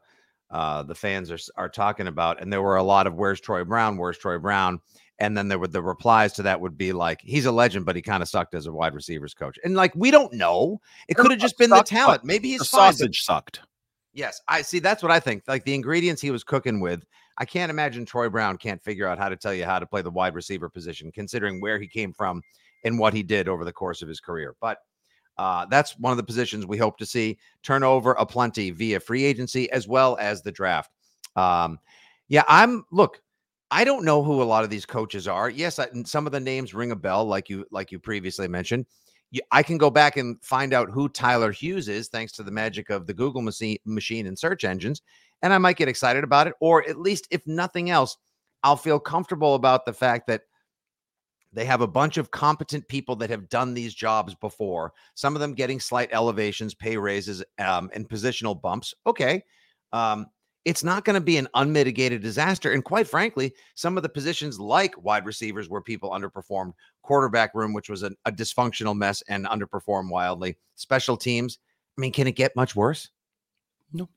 uh, 0.51 0.83
the 0.83 0.95
fans 0.95 1.31
are 1.31 1.39
are 1.55 1.69
talking 1.69 2.07
about. 2.07 2.41
And 2.41 2.51
there 2.51 2.61
were 2.61 2.77
a 2.77 2.83
lot 2.83 3.07
of 3.07 3.15
"Where's 3.15 3.41
Troy 3.41 3.63
Brown? 3.63 3.97
Where's 3.97 4.17
Troy 4.17 4.37
Brown?" 4.37 4.79
And 5.19 5.37
then 5.37 5.47
there 5.47 5.59
were 5.59 5.67
the 5.67 5.81
replies 5.81 6.33
to 6.33 6.43
that 6.43 6.59
would 6.59 6.77
be 6.77 6.93
like, 6.93 7.21
"He's 7.21 7.45
a 7.45 7.51
legend, 7.51 7.85
but 7.85 7.95
he 7.95 8.01
kind 8.01 8.23
of 8.23 8.29
sucked 8.29 8.53
as 8.53 8.67
a 8.67 8.71
wide 8.71 8.93
receivers 8.93 9.33
coach." 9.33 9.57
And 9.63 9.75
like, 9.75 9.93
we 9.95 10.11
don't 10.11 10.33
know. 10.33 10.81
It 11.07 11.15
could 11.15 11.31
have 11.31 11.39
just 11.39 11.57
been 11.57 11.69
the 11.69 11.83
talent. 11.83 12.23
Maybe 12.23 12.57
the 12.57 12.65
sausage 12.65 13.23
sucked. 13.23 13.61
Yes, 14.13 14.41
I 14.47 14.61
see. 14.61 14.79
That's 14.79 15.01
what 15.01 15.11
I 15.11 15.19
think. 15.19 15.43
Like 15.47 15.63
the 15.63 15.73
ingredients 15.73 16.21
he 16.21 16.31
was 16.31 16.43
cooking 16.43 16.79
with. 16.79 17.03
I 17.37 17.45
can't 17.45 17.69
imagine 17.69 18.05
Troy 18.05 18.29
Brown 18.29 18.57
can't 18.57 18.83
figure 18.83 19.07
out 19.07 19.17
how 19.17 19.29
to 19.29 19.37
tell 19.37 19.53
you 19.53 19.63
how 19.65 19.79
to 19.79 19.85
play 19.85 20.01
the 20.01 20.11
wide 20.11 20.35
receiver 20.35 20.69
position, 20.69 21.11
considering 21.11 21.61
where 21.61 21.79
he 21.79 21.87
came 21.87 22.11
from 22.13 22.41
and 22.83 22.99
what 22.99 23.13
he 23.13 23.23
did 23.23 23.47
over 23.47 23.63
the 23.63 23.71
course 23.71 24.01
of 24.01 24.07
his 24.07 24.19
career. 24.19 24.55
But 24.59 24.79
uh, 25.37 25.65
that's 25.65 25.97
one 25.97 26.11
of 26.11 26.17
the 26.17 26.23
positions 26.23 26.65
we 26.65 26.77
hope 26.77 26.97
to 26.97 27.05
see 27.05 27.37
turnover 27.63 28.11
aplenty 28.13 28.71
via 28.71 28.99
free 28.99 29.23
agency 29.23 29.69
as 29.71 29.87
well 29.87 30.17
as 30.19 30.41
the 30.41 30.51
draft. 30.51 30.91
Um, 31.35 31.79
yeah, 32.27 32.43
I'm 32.47 32.85
look. 32.91 33.21
I 33.73 33.85
don't 33.85 34.03
know 34.03 34.21
who 34.21 34.41
a 34.41 34.43
lot 34.43 34.65
of 34.65 34.69
these 34.69 34.85
coaches 34.85 35.29
are. 35.29 35.49
Yes, 35.49 35.79
I, 35.79 35.87
some 36.03 36.25
of 36.25 36.33
the 36.33 36.41
names 36.41 36.73
ring 36.73 36.91
a 36.91 36.95
bell, 36.95 37.23
like 37.25 37.49
you 37.49 37.65
like 37.71 37.91
you 37.91 37.99
previously 37.99 38.47
mentioned. 38.47 38.85
I 39.49 39.63
can 39.63 39.77
go 39.77 39.89
back 39.89 40.17
and 40.17 40.43
find 40.43 40.73
out 40.73 40.89
who 40.89 41.07
Tyler 41.07 41.53
Hughes 41.53 41.87
is, 41.87 42.09
thanks 42.09 42.33
to 42.33 42.43
the 42.43 42.51
magic 42.51 42.89
of 42.89 43.07
the 43.07 43.13
Google 43.13 43.41
machine 43.41 44.27
and 44.27 44.37
search 44.37 44.65
engines, 44.65 45.01
and 45.41 45.53
I 45.53 45.57
might 45.57 45.77
get 45.77 45.87
excited 45.87 46.25
about 46.25 46.47
it, 46.47 46.53
or 46.59 46.85
at 46.87 46.99
least, 46.99 47.27
if 47.31 47.47
nothing 47.47 47.89
else, 47.89 48.17
I'll 48.61 48.75
feel 48.75 48.99
comfortable 48.99 49.55
about 49.55 49.85
the 49.85 49.93
fact 49.93 50.27
that 50.27 50.41
they 51.53 51.65
have 51.65 51.81
a 51.81 51.87
bunch 51.87 52.17
of 52.17 52.31
competent 52.31 52.87
people 52.87 53.15
that 53.17 53.29
have 53.29 53.49
done 53.49 53.73
these 53.73 53.93
jobs 53.93 54.35
before, 54.35 54.93
some 55.15 55.35
of 55.35 55.41
them 55.41 55.53
getting 55.53 55.79
slight 55.79 56.09
elevations, 56.11 56.73
pay 56.73 56.97
raises, 56.97 57.43
um, 57.59 57.89
and 57.93 58.07
positional 58.07 58.59
bumps. 58.59 58.93
Okay. 59.05 59.43
Um, 59.91 60.27
it's 60.63 60.83
not 60.83 61.05
going 61.05 61.15
to 61.15 61.21
be 61.21 61.37
an 61.37 61.47
unmitigated 61.55 62.21
disaster. 62.21 62.71
And 62.71 62.83
quite 62.83 63.07
frankly, 63.07 63.53
some 63.75 63.97
of 63.97 64.03
the 64.03 64.09
positions 64.09 64.59
like 64.59 65.01
wide 65.03 65.25
receivers 65.25 65.69
where 65.69 65.81
people 65.81 66.11
underperformed, 66.11 66.73
quarterback 67.01 67.55
room, 67.55 67.73
which 67.73 67.89
was 67.89 68.03
a, 68.03 68.11
a 68.25 68.31
dysfunctional 68.31 68.95
mess 68.95 69.23
and 69.27 69.45
underperformed 69.47 70.11
wildly, 70.11 70.57
special 70.75 71.17
teams. 71.17 71.57
I 71.97 72.01
mean, 72.01 72.11
can 72.11 72.27
it 72.27 72.35
get 72.35 72.55
much 72.55 72.75
worse? 72.75 73.09
No. 73.91 74.07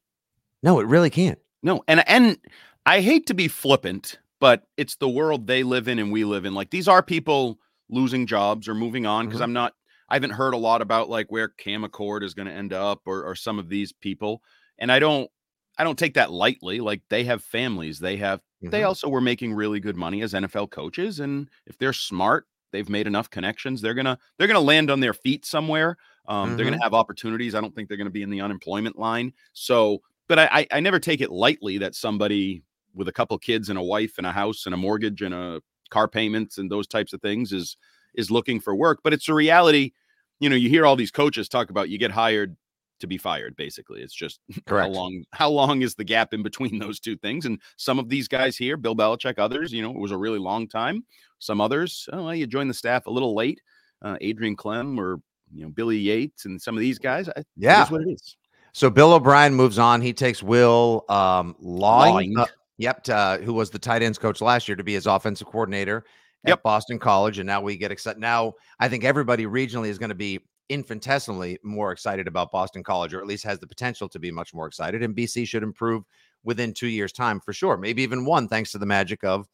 No, 0.62 0.80
it 0.80 0.86
really 0.86 1.10
can't. 1.10 1.38
No. 1.62 1.82
And 1.88 2.06
and 2.08 2.38
I 2.86 3.00
hate 3.00 3.26
to 3.28 3.34
be 3.34 3.48
flippant 3.48 4.18
but 4.44 4.62
it's 4.76 4.96
the 4.96 5.08
world 5.08 5.46
they 5.46 5.62
live 5.62 5.88
in 5.88 5.98
and 5.98 6.12
we 6.12 6.22
live 6.22 6.44
in. 6.44 6.52
Like 6.52 6.68
these 6.68 6.86
are 6.86 7.02
people 7.02 7.58
losing 7.88 8.26
jobs 8.26 8.68
or 8.68 8.74
moving 8.74 9.06
on 9.06 9.24
because 9.24 9.38
mm-hmm. 9.38 9.44
I'm 9.44 9.52
not. 9.54 9.72
I 10.10 10.16
haven't 10.16 10.32
heard 10.32 10.52
a 10.52 10.58
lot 10.58 10.82
about 10.82 11.08
like 11.08 11.32
where 11.32 11.48
Cam 11.48 11.82
Achord 11.82 12.22
is 12.22 12.34
going 12.34 12.48
to 12.48 12.52
end 12.52 12.74
up 12.74 13.00
or, 13.06 13.24
or 13.24 13.34
some 13.34 13.58
of 13.58 13.70
these 13.70 13.90
people, 13.90 14.42
and 14.78 14.92
I 14.92 14.98
don't. 14.98 15.30
I 15.78 15.82
don't 15.82 15.98
take 15.98 16.12
that 16.14 16.30
lightly. 16.30 16.80
Like 16.80 17.00
they 17.08 17.24
have 17.24 17.42
families. 17.42 17.98
They 17.98 18.18
have. 18.18 18.40
Mm-hmm. 18.40 18.68
They 18.68 18.82
also 18.82 19.08
were 19.08 19.22
making 19.22 19.54
really 19.54 19.80
good 19.80 19.96
money 19.96 20.20
as 20.20 20.34
NFL 20.34 20.68
coaches, 20.68 21.20
and 21.20 21.48
if 21.66 21.78
they're 21.78 21.94
smart, 21.94 22.46
they've 22.70 22.90
made 22.90 23.06
enough 23.06 23.30
connections. 23.30 23.80
They're 23.80 23.94
gonna 23.94 24.18
they're 24.36 24.46
gonna 24.46 24.60
land 24.60 24.90
on 24.90 25.00
their 25.00 25.14
feet 25.14 25.46
somewhere. 25.46 25.96
Um, 26.28 26.48
mm-hmm. 26.48 26.56
They're 26.56 26.64
gonna 26.66 26.76
mm-hmm. 26.76 26.82
have 26.82 26.92
opportunities. 26.92 27.54
I 27.54 27.62
don't 27.62 27.74
think 27.74 27.88
they're 27.88 27.96
gonna 27.96 28.10
be 28.10 28.22
in 28.22 28.28
the 28.28 28.42
unemployment 28.42 28.98
line. 28.98 29.32
So, 29.54 30.02
but 30.28 30.38
I, 30.38 30.48
I 30.52 30.66
I 30.72 30.80
never 30.80 31.00
take 31.00 31.22
it 31.22 31.30
lightly 31.30 31.78
that 31.78 31.94
somebody 31.94 32.62
with 32.94 33.08
a 33.08 33.12
couple 33.12 33.36
kids 33.38 33.68
and 33.68 33.78
a 33.78 33.82
wife 33.82 34.14
and 34.18 34.26
a 34.26 34.32
house 34.32 34.66
and 34.66 34.74
a 34.74 34.78
mortgage 34.78 35.22
and 35.22 35.34
a 35.34 35.60
car 35.90 36.08
payments 36.08 36.58
and 36.58 36.70
those 36.70 36.86
types 36.86 37.12
of 37.12 37.20
things 37.20 37.52
is 37.52 37.76
is 38.14 38.30
looking 38.30 38.60
for 38.60 38.74
work 38.74 39.00
but 39.02 39.12
it's 39.12 39.28
a 39.28 39.34
reality 39.34 39.92
you 40.40 40.48
know 40.48 40.56
you 40.56 40.68
hear 40.68 40.86
all 40.86 40.96
these 40.96 41.10
coaches 41.10 41.48
talk 41.48 41.70
about 41.70 41.88
you 41.88 41.98
get 41.98 42.10
hired 42.10 42.56
to 43.00 43.06
be 43.06 43.18
fired 43.18 43.56
basically. 43.56 44.00
It's 44.00 44.14
just 44.14 44.40
Correct. 44.66 44.88
how 44.88 44.92
long 44.92 45.24
how 45.32 45.50
long 45.50 45.82
is 45.82 45.94
the 45.94 46.04
gap 46.04 46.34
in 46.34 46.42
between 46.42 46.78
those 46.80 47.00
two 47.00 47.16
things? 47.16 47.46
And 47.46 47.60
some 47.76 47.98
of 47.98 48.08
these 48.08 48.28
guys 48.28 48.56
here 48.56 48.76
bill 48.76 48.96
belichick 48.96 49.38
others 49.38 49.72
you 49.72 49.82
know 49.82 49.90
it 49.90 49.98
was 49.98 50.12
a 50.12 50.18
really 50.18 50.38
long 50.38 50.68
time. 50.68 51.04
Some 51.38 51.60
others 51.60 52.08
oh 52.12 52.24
well, 52.24 52.34
you 52.34 52.46
joined 52.46 52.70
the 52.70 52.74
staff 52.74 53.06
a 53.06 53.10
little 53.10 53.34
late. 53.34 53.60
Uh, 54.02 54.18
adrian 54.20 54.54
klemm 54.54 54.98
or 54.98 55.18
you 55.54 55.62
know 55.62 55.70
billy 55.70 55.96
yates 55.96 56.44
and 56.44 56.60
some 56.60 56.76
of 56.76 56.80
these 56.80 56.98
guys 56.98 57.26
I, 57.28 57.42
yeah. 57.56 57.88
what 57.88 58.02
it 58.02 58.10
is. 58.10 58.36
So 58.72 58.90
bill 58.90 59.12
o'brien 59.12 59.54
moves 59.54 59.78
on. 59.78 60.00
He 60.00 60.12
takes 60.12 60.42
will 60.42 61.04
um 61.08 61.56
lawing, 61.58 62.36
uh, 62.36 62.46
Yep, 62.78 63.08
uh, 63.08 63.38
who 63.38 63.52
was 63.52 63.70
the 63.70 63.78
tight 63.78 64.02
ends 64.02 64.18
coach 64.18 64.40
last 64.40 64.68
year 64.68 64.76
to 64.76 64.84
be 64.84 64.94
his 64.94 65.06
offensive 65.06 65.46
coordinator 65.46 66.04
at 66.44 66.50
yep. 66.50 66.62
Boston 66.62 66.98
College, 66.98 67.38
and 67.38 67.46
now 67.46 67.60
we 67.60 67.76
get 67.76 67.92
excited. 67.92 68.20
Now 68.20 68.54
I 68.80 68.88
think 68.88 69.04
everybody 69.04 69.46
regionally 69.46 69.88
is 69.88 69.98
going 69.98 70.10
to 70.10 70.14
be 70.14 70.40
infinitesimally 70.68 71.58
more 71.62 71.92
excited 71.92 72.26
about 72.26 72.50
Boston 72.50 72.82
College, 72.82 73.14
or 73.14 73.20
at 73.20 73.26
least 73.26 73.44
has 73.44 73.58
the 73.58 73.66
potential 73.66 74.08
to 74.08 74.18
be 74.18 74.30
much 74.30 74.54
more 74.54 74.66
excited. 74.66 75.02
And 75.02 75.14
BC 75.14 75.46
should 75.46 75.62
improve 75.62 76.04
within 76.42 76.72
two 76.72 76.88
years' 76.88 77.12
time 77.12 77.40
for 77.40 77.52
sure, 77.52 77.76
maybe 77.76 78.02
even 78.02 78.24
one, 78.24 78.48
thanks 78.48 78.72
to 78.72 78.78
the 78.78 78.86
magic 78.86 79.24
of 79.24 79.46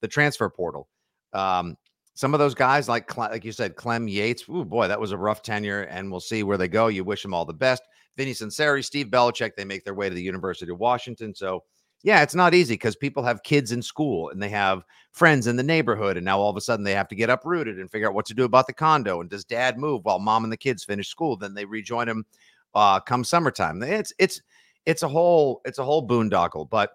the 0.00 0.08
transfer 0.08 0.50
portal. 0.50 0.88
Um, 1.32 1.76
some 2.14 2.32
of 2.32 2.38
those 2.38 2.54
guys, 2.54 2.88
like 2.88 3.16
like 3.16 3.44
you 3.44 3.52
said, 3.52 3.74
Klemm 3.74 4.10
Yates. 4.10 4.44
Oh 4.48 4.64
boy, 4.64 4.88
that 4.88 5.00
was 5.00 5.12
a 5.12 5.18
rough 5.18 5.42
tenure, 5.42 5.82
and 5.82 6.10
we'll 6.10 6.20
see 6.20 6.42
where 6.42 6.58
they 6.58 6.68
go. 6.68 6.86
You 6.86 7.04
wish 7.04 7.22
them 7.22 7.34
all 7.34 7.44
the 7.44 7.52
best. 7.52 7.82
Vinny 8.16 8.32
Sunseri, 8.32 8.84
Steve 8.84 9.08
Belichick, 9.08 9.56
they 9.56 9.64
make 9.64 9.84
their 9.84 9.94
way 9.94 10.08
to 10.08 10.14
the 10.14 10.22
University 10.22 10.70
of 10.70 10.78
Washington. 10.78 11.34
So 11.34 11.64
yeah, 12.04 12.22
it's 12.22 12.34
not 12.34 12.52
easy 12.52 12.74
because 12.74 12.94
people 12.94 13.22
have 13.22 13.42
kids 13.42 13.72
in 13.72 13.80
school 13.80 14.28
and 14.28 14.40
they 14.40 14.50
have 14.50 14.84
friends 15.10 15.46
in 15.46 15.56
the 15.56 15.62
neighborhood. 15.62 16.18
And 16.18 16.24
now 16.24 16.38
all 16.38 16.50
of 16.50 16.56
a 16.56 16.60
sudden 16.60 16.84
they 16.84 16.94
have 16.94 17.08
to 17.08 17.14
get 17.14 17.30
uprooted 17.30 17.78
and 17.78 17.90
figure 17.90 18.06
out 18.06 18.14
what 18.14 18.26
to 18.26 18.34
do 18.34 18.44
about 18.44 18.66
the 18.66 18.74
condo. 18.74 19.22
And 19.22 19.30
does 19.30 19.42
dad 19.46 19.78
move 19.78 20.04
while 20.04 20.18
mom 20.18 20.44
and 20.44 20.52
the 20.52 20.56
kids 20.58 20.84
finish 20.84 21.08
school? 21.08 21.34
Then 21.34 21.54
they 21.54 21.64
rejoin 21.64 22.06
him 22.06 22.26
uh, 22.74 23.00
come 23.00 23.24
summertime. 23.24 23.82
It's 23.82 24.12
it's 24.18 24.42
it's 24.84 25.02
a 25.02 25.08
whole 25.08 25.62
it's 25.64 25.78
a 25.78 25.84
whole 25.84 26.06
boondoggle. 26.06 26.68
But 26.68 26.90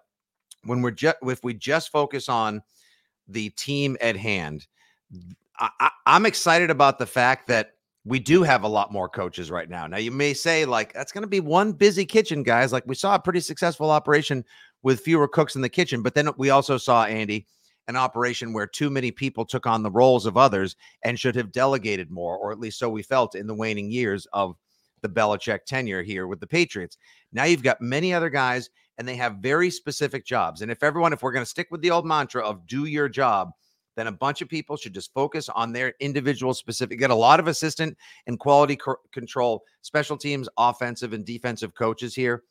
when 0.62 0.80
we're 0.80 0.92
just 0.92 1.16
if 1.22 1.42
we 1.42 1.54
just 1.54 1.90
focus 1.90 2.28
on 2.28 2.62
the 3.26 3.50
team 3.50 3.96
at 4.00 4.16
hand, 4.16 4.68
I, 5.58 5.70
I, 5.80 5.90
I'm 6.06 6.24
excited 6.24 6.70
about 6.70 7.00
the 7.00 7.06
fact 7.06 7.48
that 7.48 7.72
we 8.04 8.18
do 8.18 8.42
have 8.42 8.62
a 8.62 8.68
lot 8.68 8.92
more 8.92 9.08
coaches 9.08 9.50
right 9.50 9.68
now. 9.68 9.86
Now 9.86 9.98
you 9.98 10.10
may 10.10 10.32
say 10.32 10.64
like 10.64 10.92
that's 10.92 11.12
going 11.12 11.22
to 11.22 11.28
be 11.28 11.40
one 11.40 11.72
busy 11.72 12.06
kitchen, 12.06 12.42
guys. 12.42 12.72
Like 12.72 12.86
we 12.86 12.94
saw 12.94 13.14
a 13.14 13.20
pretty 13.20 13.40
successful 13.40 13.90
operation 13.90 14.44
with 14.82 15.00
fewer 15.00 15.28
cooks 15.28 15.56
in 15.56 15.62
the 15.62 15.68
kitchen. 15.68 16.02
But 16.02 16.14
then 16.14 16.30
we 16.38 16.50
also 16.50 16.78
saw, 16.78 17.04
Andy, 17.04 17.46
an 17.88 17.96
operation 17.96 18.52
where 18.52 18.66
too 18.66 18.88
many 18.88 19.10
people 19.10 19.44
took 19.44 19.66
on 19.66 19.82
the 19.82 19.90
roles 19.90 20.24
of 20.24 20.36
others 20.36 20.76
and 21.04 21.18
should 21.18 21.36
have 21.36 21.52
delegated 21.52 22.10
more, 22.10 22.36
or 22.38 22.52
at 22.52 22.60
least 22.60 22.78
so 22.78 22.88
we 22.88 23.02
felt 23.02 23.34
in 23.34 23.46
the 23.46 23.54
waning 23.54 23.90
years 23.90 24.26
of 24.32 24.56
the 25.02 25.08
Belichick 25.08 25.64
tenure 25.66 26.02
here 26.02 26.26
with 26.26 26.40
the 26.40 26.46
Patriots. 26.46 26.96
Now 27.32 27.44
you've 27.44 27.62
got 27.62 27.80
many 27.80 28.14
other 28.14 28.30
guys 28.30 28.70
and 28.96 29.08
they 29.08 29.16
have 29.16 29.36
very 29.36 29.70
specific 29.70 30.24
jobs. 30.24 30.62
And 30.62 30.70
if 30.70 30.82
everyone, 30.82 31.12
if 31.12 31.22
we're 31.22 31.32
going 31.32 31.44
to 31.44 31.50
stick 31.50 31.68
with 31.70 31.80
the 31.80 31.90
old 31.90 32.06
mantra 32.06 32.42
of 32.42 32.66
do 32.66 32.84
your 32.84 33.08
job, 33.08 33.50
then 34.00 34.06
a 34.06 34.12
bunch 34.12 34.40
of 34.40 34.48
people 34.48 34.76
should 34.76 34.94
just 34.94 35.12
focus 35.12 35.48
on 35.50 35.72
their 35.72 35.94
individual 36.00 36.54
specific, 36.54 36.98
get 36.98 37.10
a 37.10 37.14
lot 37.14 37.38
of 37.38 37.46
assistant 37.46 37.96
and 38.26 38.38
quality 38.40 38.76
co- 38.76 38.96
control, 39.12 39.62
special 39.82 40.16
teams, 40.16 40.48
offensive 40.56 41.12
and 41.12 41.24
defensive 41.24 41.74
coaches 41.74 42.14
here 42.14 42.42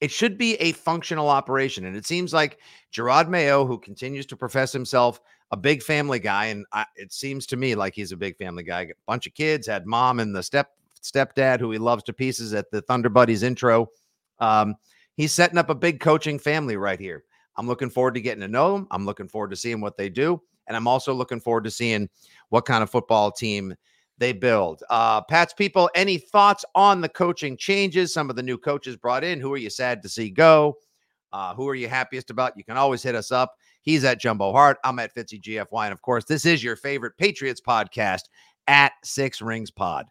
it 0.00 0.10
should 0.10 0.36
be 0.36 0.54
a 0.56 0.72
functional 0.72 1.28
operation. 1.28 1.86
And 1.86 1.96
it 1.96 2.06
seems 2.06 2.32
like 2.32 2.58
Jerod 2.92 3.28
Mayo, 3.28 3.64
who 3.64 3.78
continues 3.78 4.26
to 4.26 4.36
profess 4.36 4.72
himself 4.72 5.20
a 5.52 5.56
big 5.56 5.82
family 5.82 6.18
guy, 6.18 6.46
and 6.46 6.66
I, 6.72 6.84
it 6.96 7.12
seems 7.12 7.46
to 7.46 7.56
me 7.56 7.74
like 7.74 7.94
he's 7.94 8.12
a 8.12 8.16
big 8.16 8.36
family 8.36 8.62
guy. 8.62 8.82
A 8.82 8.88
bunch 9.06 9.26
of 9.26 9.34
kids, 9.34 9.66
had 9.66 9.86
mom 9.86 10.20
and 10.20 10.34
the 10.34 10.42
step 10.42 10.70
stepdad 11.02 11.60
who 11.60 11.70
he 11.70 11.78
loves 11.78 12.02
to 12.04 12.12
pieces 12.12 12.52
at 12.52 12.70
the 12.70 12.82
Thunder 12.82 13.08
Buddies 13.08 13.44
intro. 13.44 13.88
Um, 14.40 14.74
he's 15.16 15.32
setting 15.32 15.56
up 15.56 15.70
a 15.70 15.74
big 15.74 16.00
coaching 16.00 16.38
family 16.38 16.76
right 16.76 16.98
here. 16.98 17.24
I'm 17.56 17.68
looking 17.68 17.90
forward 17.90 18.14
to 18.14 18.20
getting 18.20 18.40
to 18.40 18.48
know 18.48 18.72
them. 18.72 18.88
I'm 18.90 19.06
looking 19.06 19.28
forward 19.28 19.50
to 19.50 19.56
seeing 19.56 19.80
what 19.80 19.96
they 19.96 20.08
do. 20.08 20.42
And 20.66 20.76
I'm 20.76 20.88
also 20.88 21.12
looking 21.12 21.40
forward 21.40 21.64
to 21.64 21.70
seeing 21.70 22.08
what 22.48 22.64
kind 22.64 22.82
of 22.82 22.90
football 22.90 23.30
team 23.30 23.74
they 24.18 24.32
build. 24.32 24.82
Uh, 24.88 25.20
Pat's 25.22 25.52
people, 25.52 25.90
any 25.94 26.18
thoughts 26.18 26.64
on 26.74 27.00
the 27.00 27.08
coaching 27.08 27.56
changes? 27.56 28.12
Some 28.12 28.30
of 28.30 28.36
the 28.36 28.42
new 28.42 28.58
coaches 28.58 28.96
brought 28.96 29.24
in. 29.24 29.40
Who 29.40 29.52
are 29.52 29.58
you 29.58 29.70
sad 29.70 30.02
to 30.02 30.08
see 30.08 30.30
go? 30.30 30.78
Uh, 31.32 31.54
who 31.54 31.68
are 31.68 31.74
you 31.74 31.88
happiest 31.88 32.30
about? 32.30 32.56
You 32.56 32.64
can 32.64 32.76
always 32.76 33.02
hit 33.02 33.14
us 33.14 33.30
up. 33.30 33.54
He's 33.82 34.04
at 34.04 34.20
Jumbo 34.20 34.52
Hart. 34.52 34.78
I'm 34.84 34.98
at 34.98 35.14
Fitzy 35.14 35.40
GFY. 35.40 35.84
And 35.84 35.92
of 35.92 36.02
course, 36.02 36.24
this 36.24 36.46
is 36.46 36.64
your 36.64 36.76
favorite 36.76 37.16
Patriots 37.18 37.60
podcast 37.60 38.22
at 38.66 38.92
Six 39.04 39.42
Rings 39.42 39.70
Pod. 39.70 40.06